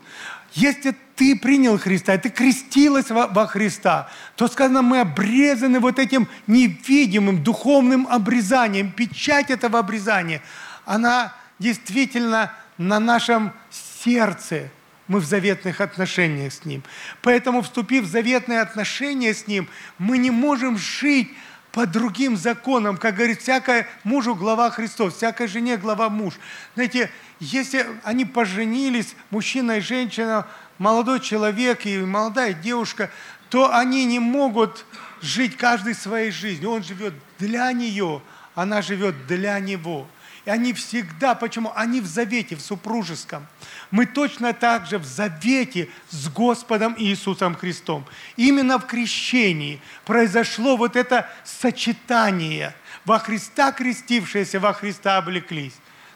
Если 0.53 0.97
ты 1.17 1.37
принял 1.37 1.79
Христа, 1.79 2.19
ты 2.19 2.31
крестилась 2.31 3.11
во, 3.11 3.27
во 3.29 3.47
Христа, 3.47 4.09
то 4.37 4.49
сказано, 4.49 4.83
мы 4.83 5.01
обрезаны 5.01 5.81
вот 5.81 5.99
этим 5.99 6.29
невидимым 6.47 7.43
духовным 7.43 8.07
обрезанием. 8.09 8.91
Печать 8.91 9.51
этого 9.51 9.79
обрезания, 9.79 10.43
она 10.85 11.33
действительно 11.59 12.53
на 12.79 12.99
нашем 12.99 13.53
сердце. 13.71 14.71
Мы 15.07 15.21
в 15.21 15.27
заветных 15.27 15.83
отношениях 15.83 16.53
с 16.53 16.65
Ним. 16.65 16.83
Поэтому, 17.21 17.61
вступив 17.63 18.05
в 18.05 18.11
заветные 18.11 18.61
отношения 18.63 19.35
с 19.35 19.47
Ним, 19.47 19.69
мы 19.99 20.17
не 20.17 20.31
можем 20.31 20.79
жить 20.79 21.31
по 21.75 21.87
другим 21.87 22.37
законам, 22.37 22.97
как 22.97 23.17
говорит, 23.17 23.43
всякая 23.43 23.89
мужу 24.05 24.37
глава 24.37 24.71
Христос, 24.71 25.17
всякой 25.17 25.49
жене 25.49 25.77
глава 25.77 26.09
муж. 26.09 26.35
Знаете, 26.75 27.11
если 27.41 27.85
они 28.05 28.25
поженились, 28.25 29.17
мужчина 29.31 29.79
и 29.79 29.81
женщина, 29.81 30.47
молодой 30.79 31.21
человек 31.21 31.87
и 31.87 31.99
молодая 31.99 32.53
девушка, 32.53 33.11
то 33.49 33.75
они 33.75 34.05
не 34.05 34.19
могут 34.19 34.85
жить 35.21 35.57
каждый 35.57 35.95
своей 35.95 36.31
жизнью. 36.31 36.71
Он 36.71 36.83
живет 36.83 37.15
для 37.39 37.71
нее, 37.73 38.23
она 38.55 38.83
живет 38.83 39.27
для 39.27 39.59
него. 39.59 40.07
И 40.45 40.51
они 40.51 40.75
всегда, 40.75 41.35
почему? 41.35 41.73
Они 41.75 42.03
в 42.03 42.07
завете, 42.07 42.55
в 42.55 42.61
супружеском. 42.61 43.47
Мы 43.91 44.05
точно 44.05 44.53
так 44.53 44.87
же 44.87 44.99
в 44.99 45.05
завете 45.05 45.89
с 46.11 46.29
Господом 46.29 46.95
Иисусом 46.99 47.55
Христом. 47.55 48.05
Именно 48.37 48.79
в 48.79 48.87
крещении 48.87 49.81
произошло 50.05 50.77
вот 50.77 50.97
это 50.97 51.31
сочетание. 51.45 52.75
Во 53.07 53.19
Христа 53.19 53.73
крестившиеся, 53.73 54.61
во 54.61 54.75
Христа 54.75 55.17
облеклись. 55.17 55.75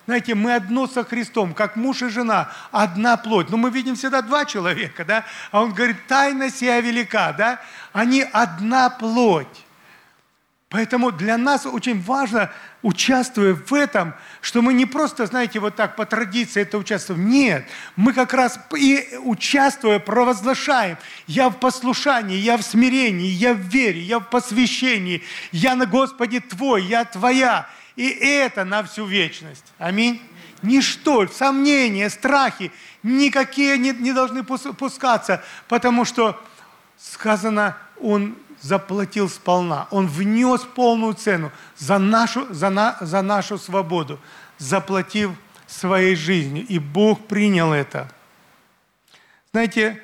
Знаете, 0.08 0.34
мы 0.34 0.54
одно 0.54 0.86
со 0.86 1.04
Христом, 1.04 1.52
как 1.52 1.76
муж 1.76 2.00
и 2.00 2.08
жена, 2.08 2.50
одна 2.70 3.18
плоть. 3.18 3.50
Но 3.50 3.58
мы 3.58 3.68
видим 3.68 3.94
всегда 3.94 4.22
два 4.22 4.46
человека, 4.46 5.04
да? 5.04 5.26
А 5.50 5.60
он 5.60 5.74
говорит, 5.74 6.06
тайна 6.06 6.48
сия 6.48 6.80
велика, 6.80 7.34
да? 7.34 7.60
Они 7.92 8.22
одна 8.22 8.88
плоть. 8.88 9.66
Поэтому 10.70 11.12
для 11.12 11.36
нас 11.36 11.66
очень 11.66 12.00
важно, 12.00 12.50
участвуя 12.80 13.52
в 13.52 13.74
этом, 13.74 14.14
что 14.40 14.62
мы 14.62 14.72
не 14.72 14.86
просто, 14.86 15.26
знаете, 15.26 15.60
вот 15.60 15.76
так 15.76 15.94
по 15.94 16.06
традиции 16.06 16.62
это 16.62 16.78
участвуем. 16.78 17.28
Нет, 17.28 17.66
мы 17.94 18.14
как 18.14 18.32
раз 18.32 18.58
и 18.78 19.10
участвуя 19.24 19.98
провозглашаем. 19.98 20.96
Я 21.26 21.50
в 21.50 21.58
послушании, 21.58 22.38
я 22.38 22.56
в 22.56 22.62
смирении, 22.62 23.28
я 23.28 23.52
в 23.52 23.58
вере, 23.58 24.00
я 24.00 24.20
в 24.20 24.30
посвящении, 24.30 25.22
я 25.52 25.76
на 25.76 25.84
Господе 25.84 26.40
Твой, 26.40 26.84
я 26.84 27.04
Твоя. 27.04 27.68
И 27.98 28.11
это 28.11 28.64
на 28.64 28.84
всю 28.84 29.06
вечность. 29.06 29.64
Аминь. 29.76 30.22
Ничто, 30.62 31.26
сомнения, 31.26 32.08
страхи, 32.11 32.70
никакие 33.02 33.76
не, 33.76 33.90
не 33.90 34.12
должны 34.12 34.44
пускаться, 34.44 35.42
потому 35.66 36.04
что 36.04 36.40
сказано, 36.96 37.76
Он 38.00 38.37
заплатил 38.61 39.28
сполна. 39.28 39.88
Он 39.90 40.06
внес 40.06 40.61
полную 40.61 41.14
цену 41.14 41.50
за 41.76 41.98
нашу, 41.98 42.46
за, 42.54 42.70
на, 42.70 42.96
за 43.00 43.20
нашу 43.20 43.58
свободу, 43.58 44.20
заплатив 44.58 45.32
своей 45.66 46.14
жизнью. 46.14 46.64
И 46.68 46.78
Бог 46.78 47.26
принял 47.26 47.72
это. 47.72 48.08
Знаете, 49.50 50.00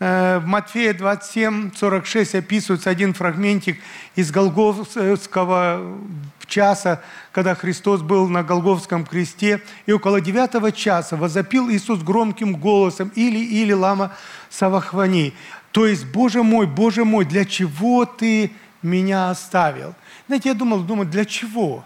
в 0.00 0.42
Матфея 0.46 0.94
27, 0.94 1.72
46 1.76 2.36
описывается 2.36 2.88
один 2.88 3.12
фрагментик 3.12 3.78
из 4.16 4.30
Голговского 4.30 5.98
часа, 6.46 7.02
когда 7.32 7.54
Христос 7.54 8.00
был 8.00 8.26
на 8.26 8.42
Голговском 8.42 9.04
кресте, 9.04 9.60
и 9.84 9.92
около 9.92 10.22
девятого 10.22 10.72
часа 10.72 11.16
возопил 11.16 11.70
Иисус 11.70 12.02
громким 12.02 12.56
голосом 12.56 13.12
«Или, 13.14 13.38
или, 13.38 13.72
лама 13.72 14.16
Савахвани». 14.48 15.34
То 15.70 15.86
есть, 15.86 16.06
Боже 16.06 16.42
мой, 16.42 16.66
Боже 16.66 17.04
мой, 17.04 17.26
для 17.26 17.44
чего 17.44 18.06
Ты 18.06 18.52
меня 18.82 19.28
оставил? 19.28 19.94
Знаете, 20.26 20.48
я 20.48 20.54
думал, 20.54 20.80
думал, 20.80 21.04
для 21.04 21.26
чего? 21.26 21.84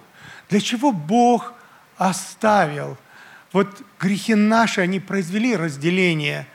Для 0.49 0.61
чего 0.61 0.93
Бог 0.93 1.53
оставил? 1.99 2.97
Вот 3.53 3.83
грехи 3.99 4.37
наши, 4.37 4.81
они 4.81 5.01
произвели 5.01 5.57
разделение 5.57 6.47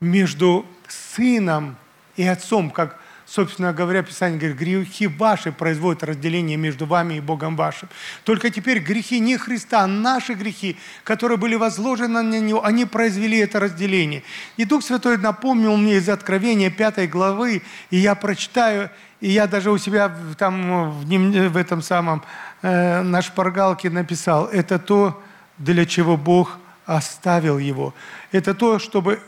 между 0.00 0.64
сыном 0.88 1.76
и 2.16 2.26
отцом, 2.26 2.70
как 2.70 2.98
собственно 3.26 3.72
говоря, 3.72 4.02
Писание 4.02 4.38
говорит, 4.38 4.58
грехи 4.58 5.06
ваши 5.06 5.52
производят 5.52 6.02
разделение 6.02 6.56
между 6.56 6.84
вами 6.84 7.14
и 7.14 7.20
Богом 7.20 7.54
вашим. 7.54 7.88
Только 8.24 8.50
теперь 8.50 8.80
грехи 8.80 9.20
не 9.20 9.36
Христа, 9.36 9.82
а 9.82 9.86
наши 9.86 10.34
грехи, 10.34 10.76
которые 11.04 11.38
были 11.38 11.54
возложены 11.54 12.22
на 12.22 12.40
Него, 12.40 12.64
они 12.64 12.86
произвели 12.86 13.38
это 13.38 13.60
разделение. 13.60 14.24
И 14.56 14.64
Дух 14.64 14.82
Святой 14.82 15.16
напомнил 15.16 15.76
мне 15.76 15.98
из 15.98 16.08
Откровения 16.08 16.70
5 16.70 17.08
главы, 17.08 17.62
и 17.90 17.98
я 17.98 18.16
прочитаю, 18.16 18.90
и 19.20 19.30
я 19.30 19.46
даже 19.46 19.70
у 19.70 19.78
себя 19.78 20.12
там 20.36 20.90
в, 20.90 21.04
в 21.04 21.56
этом 21.56 21.82
самом, 21.82 22.24
э, 22.62 23.02
на 23.02 23.22
шпаргалке 23.22 23.90
написал, 23.90 24.46
это 24.46 24.80
то, 24.80 25.22
для 25.56 25.86
чего 25.86 26.16
Бог 26.16 26.58
оставил 26.84 27.58
его. 27.58 27.94
Это 28.32 28.54
то, 28.54 28.80
чтобы 28.80 29.20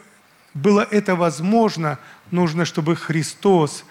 было 0.55 0.87
это 0.91 1.17
возможно, 1.17 1.99
нужно, 2.31 2.65
чтобы 2.65 2.97
Христос 2.97 3.85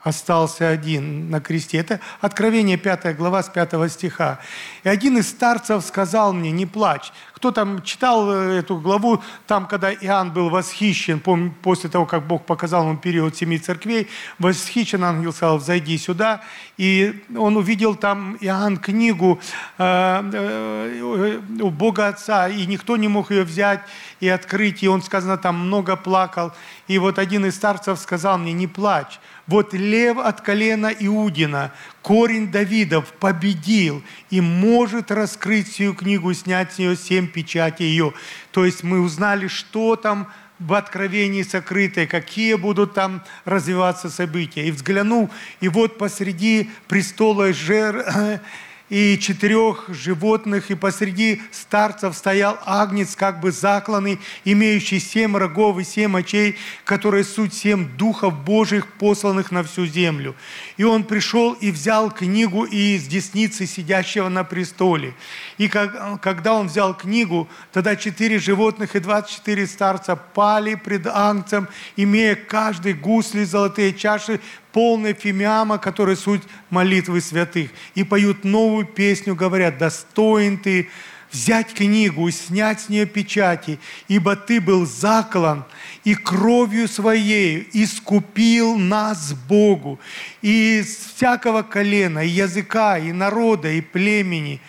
остался 0.00 0.68
один 0.68 1.30
на 1.30 1.40
кресте. 1.40 1.78
Это 1.78 2.00
Откровение 2.20 2.76
5 2.76 3.16
глава 3.16 3.42
с 3.42 3.48
5 3.48 3.90
стиха. 3.90 4.38
И 4.84 4.88
один 4.88 5.18
из 5.18 5.28
старцев 5.28 5.84
сказал 5.84 6.32
мне, 6.32 6.52
не 6.52 6.64
плачь. 6.64 7.12
Кто 7.36 7.50
там 7.50 7.82
читал 7.82 8.32
э, 8.32 8.60
эту 8.60 8.78
главу, 8.78 9.22
там, 9.46 9.66
когда 9.66 9.92
Иоанн 9.92 10.32
был 10.32 10.48
восхищен, 10.48 11.20
после 11.62 11.90
того, 11.90 12.06
как 12.06 12.26
Бог 12.26 12.46
показал 12.46 12.84
ему 12.84 12.96
период 12.96 13.36
семи 13.36 13.58
церквей, 13.58 14.08
восхищен 14.38 15.04
ангел 15.04 15.34
сказал, 15.34 15.60
зайди 15.60 15.98
сюда. 15.98 16.40
И 16.78 17.22
он 17.36 17.58
увидел 17.58 17.94
там 17.94 18.38
Иоанн 18.40 18.78
книгу 18.78 19.38
э, 19.76 20.30
э, 20.32 21.40
у 21.60 21.68
Бога 21.68 22.08
Отца, 22.08 22.48
и 22.48 22.64
никто 22.64 22.96
не 22.96 23.08
мог 23.08 23.30
ее 23.30 23.42
взять 23.42 23.80
и 24.20 24.28
открыть. 24.30 24.82
И 24.82 24.88
он, 24.88 25.02
сказано, 25.02 25.36
там 25.36 25.58
много 25.58 25.94
плакал. 25.96 26.54
И 26.88 26.96
вот 26.96 27.18
один 27.18 27.44
из 27.44 27.56
старцев 27.56 27.98
сказал 27.98 28.38
мне, 28.38 28.54
не 28.54 28.66
плачь, 28.66 29.20
вот 29.46 29.74
лев 29.74 30.18
от 30.18 30.40
колена 30.40 30.90
Иудина, 30.98 31.70
корень 32.06 32.52
Давидов 32.52 33.12
победил 33.14 34.00
и 34.30 34.40
может 34.40 35.10
раскрыть 35.10 35.68
всю 35.68 35.92
книгу, 35.92 36.32
снять 36.34 36.72
с 36.72 36.78
нее 36.78 36.96
семь 36.96 37.26
печатей 37.26 37.86
ее. 37.86 38.14
То 38.52 38.64
есть 38.64 38.84
мы 38.84 39.00
узнали, 39.00 39.48
что 39.48 39.96
там 39.96 40.28
в 40.60 40.74
откровении 40.74 41.42
сокрытое, 41.42 42.06
какие 42.06 42.54
будут 42.54 42.94
там 42.94 43.24
развиваться 43.44 44.08
события. 44.08 44.68
И 44.68 44.70
взглянул, 44.70 45.30
и 45.60 45.66
вот 45.66 45.98
посреди 45.98 46.70
престола 46.86 47.52
жер, 47.52 48.40
и 48.88 49.18
четырех 49.18 49.86
животных, 49.88 50.70
и 50.70 50.74
посреди 50.74 51.42
старцев 51.50 52.16
стоял 52.16 52.58
агнец, 52.64 53.16
как 53.16 53.40
бы 53.40 53.50
закланный, 53.50 54.20
имеющий 54.44 55.00
семь 55.00 55.36
рогов 55.36 55.78
и 55.78 55.84
семь 55.84 56.16
очей, 56.16 56.56
которые 56.84 57.24
суть 57.24 57.52
семь 57.52 57.88
духов 57.96 58.34
Божьих, 58.44 58.86
посланных 58.86 59.50
на 59.50 59.64
всю 59.64 59.86
землю. 59.86 60.36
И 60.76 60.84
он 60.84 61.04
пришел 61.04 61.52
и 61.54 61.70
взял 61.70 62.10
книгу 62.10 62.64
из 62.64 63.06
десницы 63.06 63.66
сидящего 63.66 64.28
на 64.28 64.44
престоле. 64.44 65.14
И 65.58 65.68
как, 65.68 66.20
когда 66.20 66.54
он 66.54 66.68
взял 66.68 66.96
книгу, 66.96 67.48
тогда 67.72 67.96
четыре 67.96 68.38
животных 68.38 68.94
и 68.94 69.00
двадцать 69.00 69.36
четыре 69.36 69.66
старца 69.66 70.16
пали 70.16 70.74
пред 70.74 71.06
агнцем, 71.06 71.68
имея 71.96 72.36
каждый 72.36 72.92
гусли, 72.92 73.44
золотые 73.44 73.94
чаши, 73.94 74.40
полной 74.76 75.14
фимиама, 75.14 75.78
который 75.78 76.16
суть 76.16 76.42
молитвы 76.68 77.22
святых. 77.22 77.70
И 77.94 78.04
поют 78.04 78.44
новую 78.44 78.84
песню, 78.84 79.34
говорят, 79.34 79.78
достоин 79.78 80.58
ты 80.58 80.90
взять 81.32 81.72
книгу 81.72 82.28
и 82.28 82.30
снять 82.30 82.82
с 82.82 82.90
нее 82.90 83.06
печати, 83.06 83.78
ибо 84.06 84.36
ты 84.36 84.60
был 84.60 84.84
заклан 84.84 85.64
и 86.04 86.14
кровью 86.14 86.88
своей 86.88 87.66
искупил 87.72 88.76
нас 88.76 89.32
Богу 89.32 89.98
и 90.42 90.80
из 90.80 90.94
всякого 91.14 91.62
колена, 91.62 92.18
и 92.18 92.28
языка, 92.28 92.98
и 92.98 93.12
народа, 93.12 93.70
и 93.70 93.80
племени, 93.80 94.60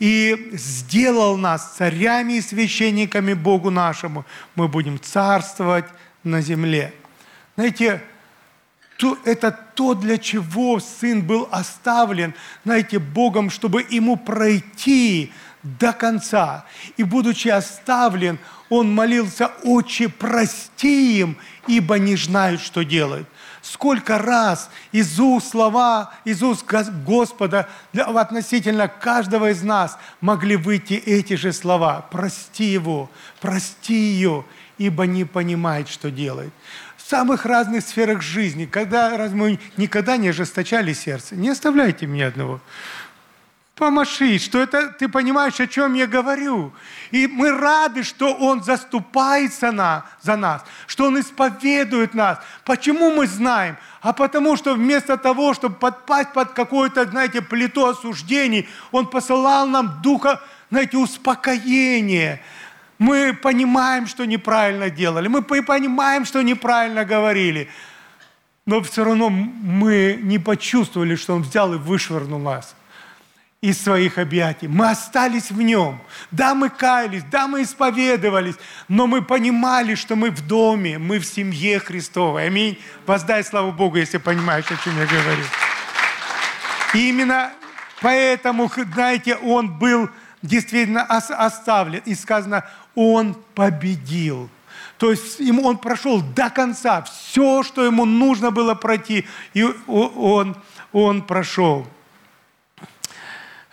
и 0.00 0.50
сделал 0.54 1.36
нас 1.36 1.76
царями 1.76 2.32
и 2.32 2.40
священниками 2.40 3.32
Богу 3.32 3.70
нашему. 3.70 4.24
Мы 4.56 4.66
будем 4.66 4.98
царствовать 5.00 5.86
на 6.24 6.40
земле. 6.40 6.92
Знаете, 7.54 8.02
то 8.96 9.18
это 9.24 9.50
то, 9.74 9.94
для 9.94 10.18
чего 10.18 10.78
Сын 10.80 11.22
был 11.22 11.48
оставлен, 11.50 12.34
знаете, 12.64 12.98
Богом, 12.98 13.50
чтобы 13.50 13.84
ему 13.88 14.16
пройти 14.16 15.32
до 15.62 15.92
конца. 15.92 16.64
И 16.96 17.02
будучи 17.02 17.48
оставлен, 17.48 18.38
он 18.68 18.94
молился, 18.94 19.50
«Отче, 19.64 20.08
прости 20.08 21.20
им, 21.20 21.36
ибо 21.66 21.98
не 21.98 22.16
знают, 22.16 22.60
что 22.60 22.82
делают». 22.82 23.28
Сколько 23.60 24.18
раз 24.18 24.70
из 24.90 25.20
уст 25.20 25.50
слова, 25.50 26.12
из 26.24 26.42
уст 26.42 26.64
Господа 27.06 27.68
относительно 27.94 28.88
каждого 28.88 29.50
из 29.50 29.62
нас 29.62 29.98
могли 30.20 30.56
выйти 30.56 30.94
эти 30.94 31.34
же 31.34 31.52
слова. 31.52 32.04
«Прости 32.10 32.64
его, 32.64 33.08
прости 33.40 33.94
ее, 33.94 34.44
ибо 34.78 35.06
не 35.06 35.24
понимает, 35.24 35.88
что 35.88 36.10
делает» 36.10 36.52
самых 37.12 37.44
разных 37.44 37.84
сферах 37.84 38.22
жизни, 38.22 38.64
когда 38.64 39.18
раз 39.18 39.32
мы 39.32 39.58
никогда 39.76 40.16
не 40.16 40.28
ожесточали 40.28 40.94
сердце. 40.94 41.36
Не 41.36 41.50
оставляйте 41.50 42.06
меня 42.06 42.28
одного. 42.28 42.58
Помаши, 43.74 44.38
что 44.38 44.62
это 44.62 44.88
ты 44.88 45.08
понимаешь, 45.08 45.60
о 45.60 45.66
чем 45.66 45.92
я 45.92 46.06
говорю. 46.06 46.72
И 47.10 47.26
мы 47.26 47.50
рады, 47.50 48.02
что 48.02 48.32
Он 48.32 48.62
заступается 48.62 49.72
на, 49.72 50.06
за 50.22 50.36
нас, 50.36 50.64
что 50.86 51.04
Он 51.04 51.20
исповедует 51.20 52.14
нас. 52.14 52.38
Почему 52.64 53.10
мы 53.10 53.26
знаем? 53.26 53.76
А 54.00 54.14
потому 54.14 54.56
что 54.56 54.72
вместо 54.74 55.18
того, 55.18 55.52
чтобы 55.52 55.74
подпасть 55.74 56.32
под 56.32 56.52
какое-то, 56.52 57.04
знаете, 57.04 57.42
плиту 57.42 57.84
осуждений, 57.84 58.66
Он 58.90 59.06
посылал 59.06 59.66
нам 59.66 60.00
духа, 60.02 60.40
знаете, 60.70 60.96
успокоения– 60.96 62.40
мы 63.02 63.34
понимаем, 63.34 64.06
что 64.06 64.24
неправильно 64.24 64.88
делали, 64.88 65.26
мы 65.26 65.42
понимаем, 65.42 66.24
что 66.24 66.40
неправильно 66.40 67.04
говорили, 67.04 67.68
но 68.64 68.80
все 68.80 69.02
равно 69.04 69.28
мы 69.28 70.20
не 70.22 70.38
почувствовали, 70.38 71.16
что 71.16 71.34
Он 71.34 71.42
взял 71.42 71.74
и 71.74 71.78
вышвырнул 71.78 72.38
нас 72.38 72.76
из 73.60 73.82
своих 73.82 74.18
объятий. 74.18 74.68
Мы 74.68 74.88
остались 74.88 75.50
в 75.50 75.60
Нем. 75.60 76.00
Да, 76.30 76.54
мы 76.54 76.68
каялись, 76.68 77.24
да, 77.24 77.48
мы 77.48 77.62
исповедовались, 77.62 78.54
но 78.86 79.08
мы 79.08 79.22
понимали, 79.22 79.96
что 79.96 80.14
мы 80.14 80.30
в 80.30 80.46
доме, 80.46 80.98
мы 80.98 81.18
в 81.18 81.26
семье 81.26 81.80
Христовой. 81.80 82.46
Аминь. 82.46 82.78
Воздай 83.04 83.42
славу 83.42 83.72
Богу, 83.72 83.96
если 83.96 84.18
понимаешь, 84.18 84.66
о 84.66 84.76
чем 84.76 84.96
я 84.96 85.06
говорю. 85.06 85.44
И 86.94 87.08
именно 87.08 87.52
поэтому, 88.00 88.70
знаете, 88.94 89.34
Он 89.36 89.76
был 89.76 90.08
действительно 90.42 91.02
оставлен. 91.02 92.02
И 92.04 92.14
сказано, 92.14 92.64
он 92.94 93.34
победил. 93.54 94.50
То 94.98 95.10
есть 95.10 95.40
ему 95.40 95.64
он 95.64 95.78
прошел 95.78 96.22
до 96.22 96.50
конца 96.50 97.02
все, 97.02 97.62
что 97.62 97.84
ему 97.84 98.04
нужно 98.04 98.50
было 98.50 98.74
пройти, 98.74 99.26
и 99.54 99.64
он, 99.86 100.56
он 100.92 101.22
прошел. 101.22 101.86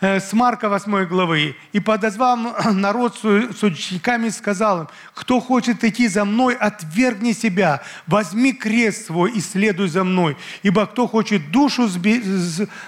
Э, 0.02 0.22
с 0.22 0.32
Марка 0.32 0.70
8 0.70 1.06
главы. 1.08 1.58
«И 1.74 1.82
подозвал 1.82 2.38
народ 2.74 3.18
с 3.18 3.64
учениками, 3.64 4.30
сказал 4.30 4.84
им, 4.84 4.88
кто 5.14 5.42
хочет 5.42 5.84
идти 5.84 6.08
за 6.08 6.24
мной, 6.24 6.56
отвергни 6.56 7.34
себя, 7.34 7.82
возьми 8.08 8.54
крест 8.54 9.08
свой 9.08 9.32
и 9.32 9.42
следуй 9.42 9.90
за 9.90 10.06
мной. 10.06 10.38
Ибо 10.64 10.86
кто 10.86 11.06
хочет 11.06 11.52
душу 11.52 11.90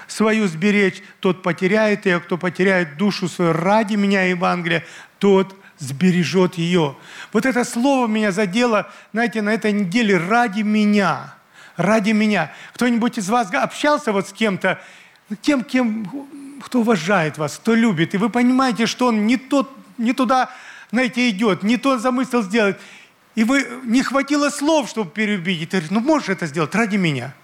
свою 0.06 0.46
сберечь, 0.46 1.02
тот 1.20 1.42
потеряет 1.42 2.06
ее, 2.06 2.16
а 2.16 2.20
кто 2.20 2.38
потеряет 2.38 2.96
душу 2.96 3.28
свою 3.28 3.52
ради 3.52 3.96
меня, 3.96 4.22
Евангелия, 4.22 4.82
тот 5.18 5.54
сбережет 5.78 6.54
ее». 6.54 6.96
Вот 7.34 7.44
это 7.44 7.64
слово 7.64 8.06
меня 8.06 8.32
задело, 8.32 8.90
знаете, 9.12 9.42
на 9.42 9.50
этой 9.50 9.72
неделе 9.72 10.16
«ради 10.16 10.62
меня». 10.62 11.34
Ради 11.76 12.10
меня. 12.10 12.52
Кто-нибудь 12.74 13.16
из 13.16 13.30
вас 13.30 13.52
общался 13.54 14.12
вот 14.12 14.28
с 14.28 14.32
кем-то, 14.32 14.78
тем, 15.40 15.64
кем 15.64 16.06
кто 16.62 16.80
уважает 16.80 17.38
вас, 17.38 17.58
кто 17.58 17.74
любит, 17.74 18.14
и 18.14 18.18
вы 18.18 18.30
понимаете, 18.30 18.86
что 18.86 19.06
он 19.06 19.26
не, 19.26 19.36
тот, 19.36 19.70
не 19.98 20.12
туда, 20.12 20.50
знаете, 20.90 21.28
идет, 21.28 21.62
не 21.62 21.76
тот 21.76 22.00
замысел 22.00 22.42
сделать, 22.42 22.76
и 23.34 23.44
вы 23.44 23.66
не 23.84 24.02
хватило 24.02 24.50
слов, 24.50 24.88
чтобы 24.88 25.10
переубедить. 25.10 25.70
Ты 25.70 25.78
говоришь, 25.78 25.90
ну 25.90 26.00
можешь 26.00 26.28
это 26.28 26.46
сделать 26.46 26.74
ради 26.74 26.96
меня. 26.96 27.34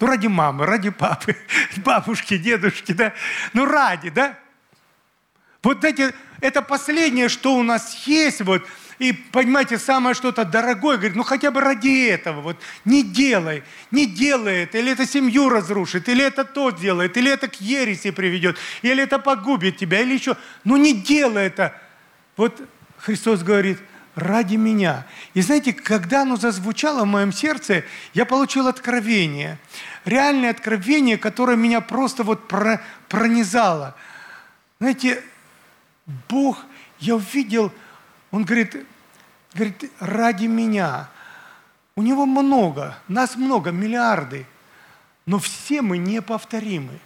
Ну 0.00 0.06
ради 0.06 0.26
мамы, 0.26 0.66
ради 0.66 0.90
папы, 0.90 1.36
бабушки, 1.84 2.36
дедушки, 2.36 2.92
да. 2.92 3.12
Ну 3.52 3.64
ради, 3.64 4.10
да. 4.10 4.38
Вот 5.62 5.84
эти, 5.84 6.12
это 6.40 6.60
последнее, 6.60 7.28
что 7.28 7.54
у 7.54 7.62
нас 7.62 8.06
есть, 8.06 8.40
вот, 8.40 8.66
и, 8.98 9.12
понимаете, 9.12 9.78
самое 9.78 10.14
что-то 10.14 10.44
дорогое, 10.44 10.96
говорит, 10.96 11.16
ну 11.16 11.22
хотя 11.22 11.50
бы 11.50 11.60
ради 11.60 12.06
этого, 12.08 12.40
вот 12.40 12.56
не 12.84 13.02
делай, 13.02 13.62
не 13.90 14.06
делай 14.06 14.64
это, 14.64 14.78
или 14.78 14.92
это 14.92 15.06
семью 15.06 15.48
разрушит, 15.48 16.08
или 16.08 16.24
это 16.24 16.44
то 16.44 16.70
делает, 16.70 17.16
или 17.16 17.30
это 17.30 17.48
к 17.48 17.60
ереси 17.60 18.10
приведет, 18.10 18.56
или 18.82 19.02
это 19.02 19.18
погубит 19.18 19.76
тебя, 19.76 20.00
или 20.00 20.14
еще, 20.14 20.36
ну 20.64 20.76
не 20.76 20.94
делай 20.94 21.46
это. 21.46 21.80
Вот 22.36 22.60
Христос 22.98 23.42
говорит, 23.42 23.78
ради 24.14 24.56
меня. 24.56 25.06
И 25.34 25.40
знаете, 25.40 25.72
когда 25.72 26.22
оно 26.22 26.36
зазвучало 26.36 27.04
в 27.04 27.06
моем 27.06 27.32
сердце, 27.32 27.84
я 28.14 28.26
получил 28.26 28.68
откровение. 28.68 29.58
Реальное 30.04 30.50
откровение, 30.50 31.16
которое 31.16 31.56
меня 31.56 31.80
просто 31.80 32.22
вот 32.22 32.48
пронизало. 33.08 33.94
Знаете, 34.80 35.22
Бог, 36.28 36.58
я 36.98 37.16
увидел, 37.16 37.72
Он 38.32 38.44
говорит, 38.44 38.84
Говорит, 39.54 39.90
ради 40.00 40.46
меня. 40.46 41.08
У 41.94 42.02
него 42.02 42.24
много, 42.24 42.96
нас 43.06 43.36
много, 43.36 43.70
миллиарды. 43.70 44.46
Но 45.26 45.38
все 45.38 45.82
мы 45.82 45.98
неповторимы. 45.98 46.98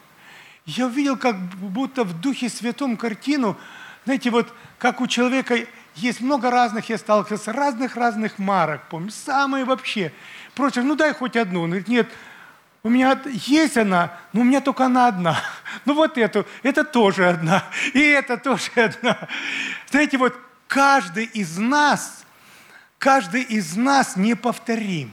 Я 0.65 0.87
увидел, 0.87 1.17
как 1.17 1.37
будто 1.39 2.05
в 2.05 2.21
Духе 2.21 2.49
Святом 2.49 2.97
картину, 2.97 3.57
знаете, 4.05 4.31
вот 4.31 4.53
как 4.79 5.01
у 5.01 5.07
человека 5.07 5.59
есть 5.97 6.21
много 6.21 6.51
разных, 6.51 6.89
я 6.89 6.99
сталкивался, 6.99 7.53
разных-разных 7.53 8.39
марок, 8.39 8.83
помню, 8.89 9.11
самые 9.11 9.65
вообще. 9.65 10.13
Против, 10.55 10.85
ну 10.85 10.95
дай 10.95 11.13
хоть 11.13 11.37
одну. 11.37 11.63
Он 11.63 11.71
говорит, 11.71 11.89
нет, 11.89 12.09
у 12.85 12.89
меня 12.89 13.21
есть 13.27 13.77
она, 13.77 14.17
но 14.33 14.43
у 14.43 14.45
меня 14.45 14.61
только 14.61 14.87
она 14.87 15.09
одна. 15.09 15.37
Ну 15.85 15.95
вот 15.95 16.19
эту, 16.19 16.47
это 16.63 16.85
тоже 16.85 17.29
одна, 17.29 17.65
и 17.93 18.01
это 18.01 18.39
тоже 18.39 18.71
одна. 18.75 19.29
Знаете, 19.91 20.19
вот 20.19 20.35
каждый 20.69 21.25
из 21.25 21.59
нас 21.59 22.27
каждый 22.99 23.43
из 23.43 23.77
нас 23.77 24.17
неповторим. 24.17 25.13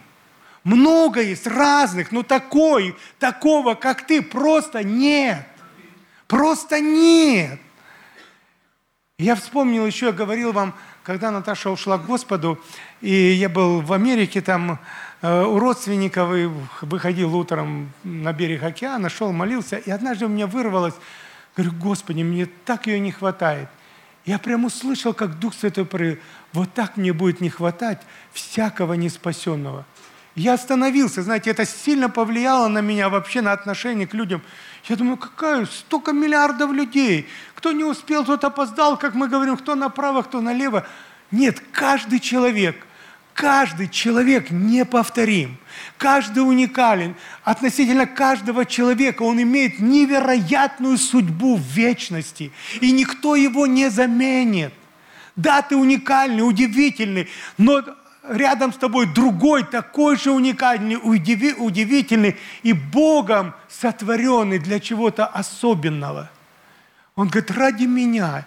Много 0.63 1.21
есть 1.21 1.45
разных, 1.45 2.11
но 2.11 2.23
такой, 2.23 2.95
такого, 3.19 3.75
как 3.75 4.07
ты, 4.07 4.21
просто 4.21 4.83
нет. 4.83 5.45
Просто 6.27 6.79
нет. 6.79 7.59
Я 9.19 9.35
вспомнил 9.35 9.85
еще, 9.85 10.07
я 10.07 10.11
говорил 10.11 10.53
вам, 10.53 10.73
когда 11.03 11.31
Наташа 11.31 11.69
ушла 11.69 11.97
к 11.97 12.05
Господу, 12.05 12.59
и 13.01 13.13
я 13.13 13.49
был 13.49 13.81
в 13.81 13.91
Америке, 13.93 14.41
там 14.41 14.79
э, 15.21 15.43
у 15.43 15.59
родственников, 15.59 16.33
и 16.33 16.49
выходил 16.81 17.35
утром 17.35 17.91
на 18.03 18.31
берег 18.33 18.63
океана, 18.63 19.09
шел, 19.09 19.31
молился, 19.33 19.77
и 19.77 19.91
однажды 19.91 20.25
у 20.25 20.29
меня 20.29 20.47
вырвалось, 20.47 20.95
говорю, 21.55 21.73
Господи, 21.73 22.23
мне 22.23 22.47
так 22.65 22.87
ее 22.87 22.99
не 22.99 23.11
хватает. 23.11 23.69
Я 24.25 24.39
прямо 24.39 24.67
услышал, 24.67 25.13
как 25.13 25.39
Дух 25.39 25.53
Святой 25.53 25.85
говорит, 25.85 26.21
вот 26.53 26.73
так 26.73 26.95
мне 26.95 27.11
будет 27.11 27.41
не 27.41 27.49
хватать 27.49 28.01
всякого 28.31 28.93
неспасенного. 28.93 29.85
Я 30.35 30.53
остановился, 30.53 31.21
знаете, 31.21 31.51
это 31.51 31.65
сильно 31.65 32.09
повлияло 32.09 32.67
на 32.67 32.79
меня 32.79 33.09
вообще, 33.09 33.41
на 33.41 33.51
отношение 33.51 34.07
к 34.07 34.13
людям. 34.13 34.41
Я 34.85 34.95
думаю, 34.95 35.17
какая, 35.17 35.65
столько 35.65 36.11
миллиардов 36.11 36.71
людей. 36.71 37.27
Кто 37.53 37.71
не 37.71 37.83
успел, 37.83 38.25
тот 38.25 38.43
опоздал, 38.43 38.97
как 38.97 39.13
мы 39.13 39.27
говорим, 39.27 39.57
кто 39.57 39.75
направо, 39.75 40.23
кто 40.23 40.41
налево. 40.41 40.87
Нет, 41.29 41.61
каждый 41.71 42.19
человек, 42.19 42.75
каждый 43.33 43.89
человек 43.89 44.51
неповторим. 44.51 45.57
Каждый 45.97 46.39
уникален. 46.39 47.15
Относительно 47.43 48.05
каждого 48.05 48.65
человека 48.65 49.23
он 49.23 49.41
имеет 49.41 49.79
невероятную 49.79 50.97
судьбу 50.97 51.57
в 51.57 51.61
вечности. 51.61 52.51
И 52.81 52.91
никто 52.91 53.35
его 53.35 53.67
не 53.67 53.89
заменит. 53.89 54.73
Да, 55.35 55.61
ты 55.61 55.75
уникальный, 55.75 56.47
удивительный, 56.47 57.27
но 57.57 57.83
рядом 58.29 58.71
с 58.71 58.77
тобой 58.77 59.07
другой, 59.07 59.63
такой 59.63 60.15
же 60.15 60.31
уникальный, 60.31 60.95
удивительный 60.95 62.37
и 62.61 62.73
Богом 62.73 63.53
сотворенный 63.67 64.59
для 64.59 64.79
чего-то 64.79 65.25
особенного. 65.25 66.29
Он 67.15 67.27
говорит, 67.27 67.51
ради 67.51 67.85
меня. 67.85 68.45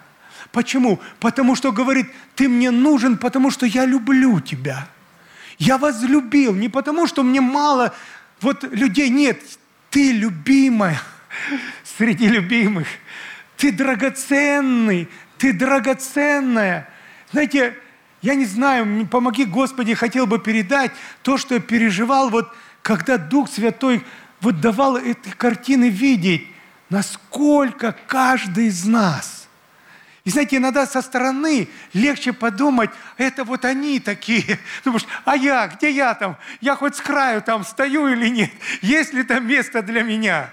Почему? 0.51 0.99
Потому 1.19 1.55
что 1.55 1.71
говорит, 1.71 2.07
ты 2.35 2.47
мне 2.47 2.71
нужен, 2.71 3.17
потому 3.17 3.51
что 3.51 3.65
я 3.65 3.85
люблю 3.85 4.39
тебя. 4.39 4.87
Я 5.57 5.77
возлюбил, 5.77 6.53
не 6.53 6.69
потому 6.69 7.07
что 7.07 7.23
мне 7.23 7.41
мало 7.41 7.93
вот 8.41 8.63
людей, 8.63 9.09
нет, 9.09 9.41
ты 9.89 10.11
любимая 10.11 11.01
среди 11.97 12.27
любимых. 12.27 12.87
Ты 13.57 13.71
драгоценный, 13.71 15.09
ты 15.37 15.53
драгоценная. 15.53 16.87
Знаете, 17.31 17.75
я 18.21 18.35
не 18.35 18.45
знаю, 18.45 19.07
помоги, 19.07 19.45
Господи, 19.45 19.93
хотел 19.93 20.27
бы 20.27 20.39
передать 20.39 20.91
то, 21.23 21.37
что 21.37 21.55
я 21.55 21.59
переживал, 21.59 22.29
вот 22.29 22.53
когда 22.81 23.17
Дух 23.17 23.49
Святой 23.49 24.03
вот 24.41 24.61
давал 24.61 24.97
эти 24.97 25.29
картины 25.29 25.89
видеть, 25.89 26.47
насколько 26.89 27.95
каждый 28.07 28.67
из 28.67 28.85
нас. 28.85 29.46
И 30.27 30.29
знаете, 30.29 30.57
иногда 30.57 30.85
со 30.85 31.01
стороны 31.01 31.69
легче 31.93 32.33
подумать, 32.33 32.89
это 33.15 33.45
вот 33.45 33.63
они 33.63 34.01
такие. 34.01 34.59
Думаешь, 34.83 35.05
а 35.23 35.37
я, 35.37 35.69
где 35.69 35.89
я 35.89 36.13
там? 36.15 36.35
Я 36.59 36.75
хоть 36.75 36.97
с 36.97 36.99
краю 36.99 37.41
там 37.41 37.63
стою 37.63 38.09
или 38.09 38.27
нет? 38.27 38.51
Есть 38.81 39.13
ли 39.13 39.23
там 39.23 39.47
место 39.47 39.81
для 39.81 40.03
меня? 40.03 40.49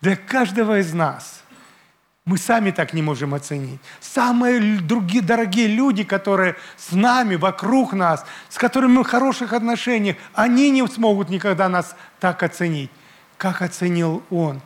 Для 0.00 0.16
каждого 0.16 0.80
из 0.80 0.92
нас– 0.92 1.44
мы 2.24 2.38
сами 2.38 2.70
так 2.72 2.92
не 2.92 3.02
можем 3.02 3.34
оценить. 3.34 3.78
Самые 4.00 4.80
другие, 4.80 5.22
дорогие 5.22 5.68
люди, 5.68 6.02
которые 6.02 6.56
с 6.76 6.90
нами, 6.90 7.36
вокруг 7.36 7.92
нас, 7.92 8.24
с 8.48 8.56
которыми 8.56 8.94
мы 8.94 9.04
в 9.04 9.06
хороших 9.06 9.52
отношениях, 9.52 10.16
они 10.32 10.70
не 10.70 10.84
смогут 10.88 11.28
никогда 11.28 11.68
нас 11.68 11.94
так 12.18 12.42
оценить, 12.42 12.90
как 13.36 13.62
оценил 13.62 14.24
Он. 14.30 14.60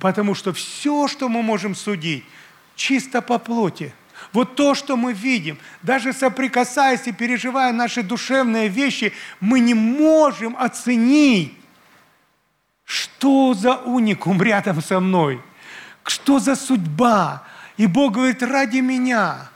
Потому 0.00 0.34
что 0.34 0.52
все, 0.52 1.06
что 1.06 1.28
мы 1.28 1.42
можем 1.42 1.74
судить, 1.74 2.24
чисто 2.74 3.22
по 3.22 3.38
плоти. 3.38 3.92
Вот 4.32 4.54
то, 4.56 4.74
что 4.74 4.96
мы 4.96 5.12
видим, 5.12 5.58
даже 5.82 6.12
соприкасаясь 6.12 7.06
и 7.06 7.12
переживая 7.12 7.72
наши 7.72 8.02
душевные 8.02 8.68
вещи, 8.68 9.12
мы 9.40 9.60
не 9.60 9.74
можем 9.74 10.56
оценить, 10.56 11.54
что 12.84 13.54
за 13.54 13.76
уникум 13.76 14.42
рядом 14.42 14.80
со 14.82 15.00
мной– 15.00 15.40
что 16.04 16.38
за 16.38 16.56
судьба? 16.56 17.44
И 17.76 17.86
Бог 17.86 18.14
говорит, 18.14 18.42
ради 18.42 18.78
меня, 18.78 19.48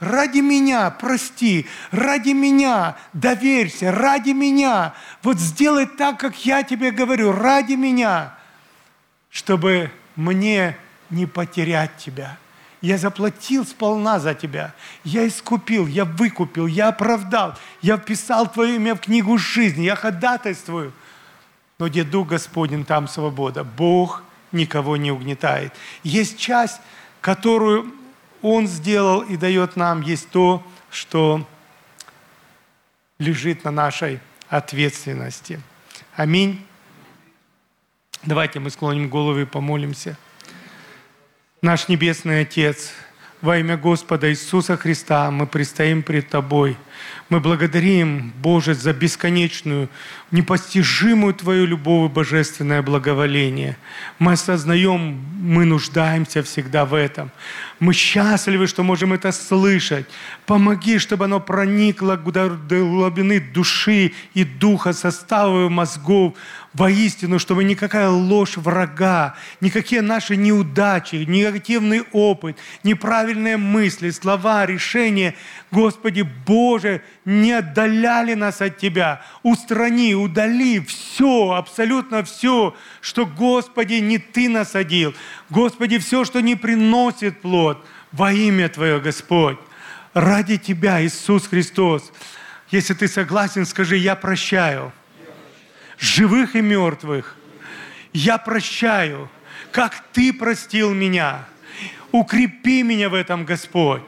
ради 0.00 0.40
меня 0.40 0.90
прости, 0.90 1.66
ради 1.90 2.30
меня 2.30 2.96
доверься, 3.12 3.92
ради 3.92 4.30
меня. 4.30 4.94
Вот 5.22 5.38
сделай 5.38 5.86
так, 5.86 6.18
как 6.18 6.44
я 6.44 6.62
тебе 6.62 6.90
говорю, 6.90 7.32
ради 7.32 7.74
меня, 7.74 8.34
чтобы 9.30 9.90
мне 10.16 10.76
не 11.10 11.26
потерять 11.26 11.96
тебя. 11.96 12.36
Я 12.82 12.98
заплатил 12.98 13.64
сполна 13.64 14.20
за 14.20 14.34
тебя. 14.34 14.74
Я 15.04 15.26
искупил, 15.26 15.86
я 15.86 16.04
выкупил, 16.04 16.66
я 16.66 16.88
оправдал. 16.88 17.54
Я 17.80 17.96
вписал 17.96 18.52
твое 18.52 18.76
имя 18.76 18.94
в 18.94 19.00
книгу 19.00 19.38
жизни. 19.38 19.84
Я 19.84 19.96
ходатайствую. 19.96 20.92
Но 21.78 21.88
где 21.88 22.04
Дух 22.04 22.28
Господень, 22.28 22.84
там 22.84 23.08
свобода. 23.08 23.64
Бог– 23.64 24.22
никого 24.52 24.96
не 24.96 25.10
угнетает. 25.10 25.72
Есть 26.02 26.38
часть, 26.38 26.80
которую 27.20 27.92
Он 28.42 28.66
сделал 28.66 29.20
и 29.20 29.36
дает 29.36 29.76
нам, 29.76 30.02
есть 30.02 30.28
то, 30.30 30.62
что 30.90 31.46
лежит 33.18 33.64
на 33.64 33.70
нашей 33.70 34.20
ответственности. 34.48 35.60
Аминь. 36.16 36.64
Давайте 38.24 38.60
мы 38.60 38.70
склоним 38.70 39.08
головы 39.08 39.42
и 39.42 39.46
помолимся. 39.46 40.16
Наш 41.62 41.86
Небесный 41.86 42.40
Отец, 42.40 42.90
во 43.40 43.56
имя 43.56 43.76
Господа 43.76 44.28
Иисуса 44.28 44.76
Христа 44.76 45.30
мы 45.30 45.46
предстоим 45.46 46.02
пред 46.02 46.28
Тобой– 46.28 46.76
мы 47.28 47.40
благодарим, 47.40 48.32
Боже, 48.42 48.74
за 48.74 48.92
бесконечную, 48.92 49.88
непостижимую 50.30 51.34
Твою 51.34 51.66
любовь 51.66 52.10
и 52.10 52.14
божественное 52.14 52.82
благоволение. 52.82 53.76
Мы 54.18 54.32
осознаем, 54.32 55.18
мы 55.40 55.64
нуждаемся 55.64 56.42
всегда 56.42 56.84
в 56.84 56.94
этом. 56.94 57.30
Мы 57.80 57.94
счастливы, 57.94 58.66
что 58.66 58.82
можем 58.82 59.12
это 59.12 59.32
слышать. 59.32 60.06
Помоги, 60.46 60.98
чтобы 60.98 61.24
оно 61.24 61.40
проникло 61.40 62.16
до 62.16 62.48
глубины 62.48 63.40
души 63.40 64.12
и 64.34 64.44
духа, 64.44 64.92
составов 64.92 65.70
мозгов, 65.70 66.34
воистину, 66.74 67.38
чтобы 67.38 67.64
никакая 67.64 68.08
ложь 68.08 68.56
врага, 68.56 69.34
никакие 69.60 70.02
наши 70.02 70.36
неудачи, 70.36 71.16
негативный 71.16 72.04
опыт, 72.12 72.56
неправильные 72.82 73.56
мысли, 73.56 74.10
слова, 74.10 74.64
решения, 74.66 75.34
Господи 75.72 76.20
Боже, 76.20 77.02
не 77.24 77.52
отдаляли 77.52 78.34
нас 78.34 78.60
от 78.60 78.76
Тебя. 78.76 79.22
Устрани, 79.42 80.14
удали 80.14 80.80
все, 80.80 81.52
абсолютно 81.52 82.22
все, 82.24 82.76
что, 83.00 83.24
Господи, 83.24 83.94
не 83.94 84.18
Ты 84.18 84.50
насадил. 84.50 85.14
Господи, 85.48 85.96
все, 85.96 86.26
что 86.26 86.42
не 86.42 86.56
приносит 86.56 87.40
плод 87.40 87.82
во 88.12 88.34
имя 88.34 88.68
Твое, 88.68 89.00
Господь. 89.00 89.56
Ради 90.12 90.58
Тебя, 90.58 91.02
Иисус 91.02 91.46
Христос. 91.46 92.12
Если 92.70 92.92
ты 92.92 93.08
согласен, 93.08 93.64
скажи, 93.64 93.96
я 93.96 94.14
прощаю. 94.14 94.92
Живых 95.98 96.54
и 96.54 96.60
мертвых. 96.60 97.34
Я 98.12 98.36
прощаю, 98.36 99.30
как 99.72 100.04
Ты 100.12 100.34
простил 100.34 100.92
меня. 100.92 101.46
Укрепи 102.10 102.82
меня 102.82 103.08
в 103.08 103.14
этом, 103.14 103.46
Господь. 103.46 104.02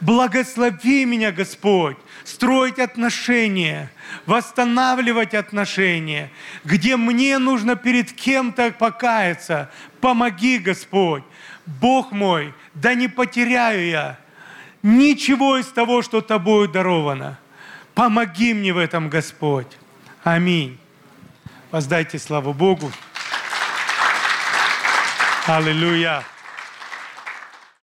Благослови 0.00 1.04
меня, 1.04 1.32
Господь, 1.32 1.96
строить 2.24 2.78
отношения, 2.78 3.90
восстанавливать 4.26 5.34
отношения, 5.34 6.30
где 6.64 6.96
мне 6.96 7.38
нужно 7.38 7.76
перед 7.76 8.12
кем-то 8.12 8.70
покаяться. 8.72 9.70
Помоги, 10.00 10.58
Господь. 10.58 11.22
Бог 11.64 12.12
мой, 12.12 12.54
да 12.74 12.94
не 12.94 13.08
потеряю 13.08 13.88
я 13.88 14.18
ничего 14.86 15.58
из 15.58 15.66
того, 15.66 16.02
что 16.02 16.20
тобою 16.20 16.68
даровано. 16.68 17.38
Помоги 17.94 18.54
мне 18.54 18.72
в 18.72 18.78
этом, 18.78 19.08
Господь. 19.08 19.76
Аминь. 20.22 20.78
Воздайте 21.70 22.18
славу 22.18 22.52
Богу. 22.52 22.90
Аллилуйя. 25.46 26.22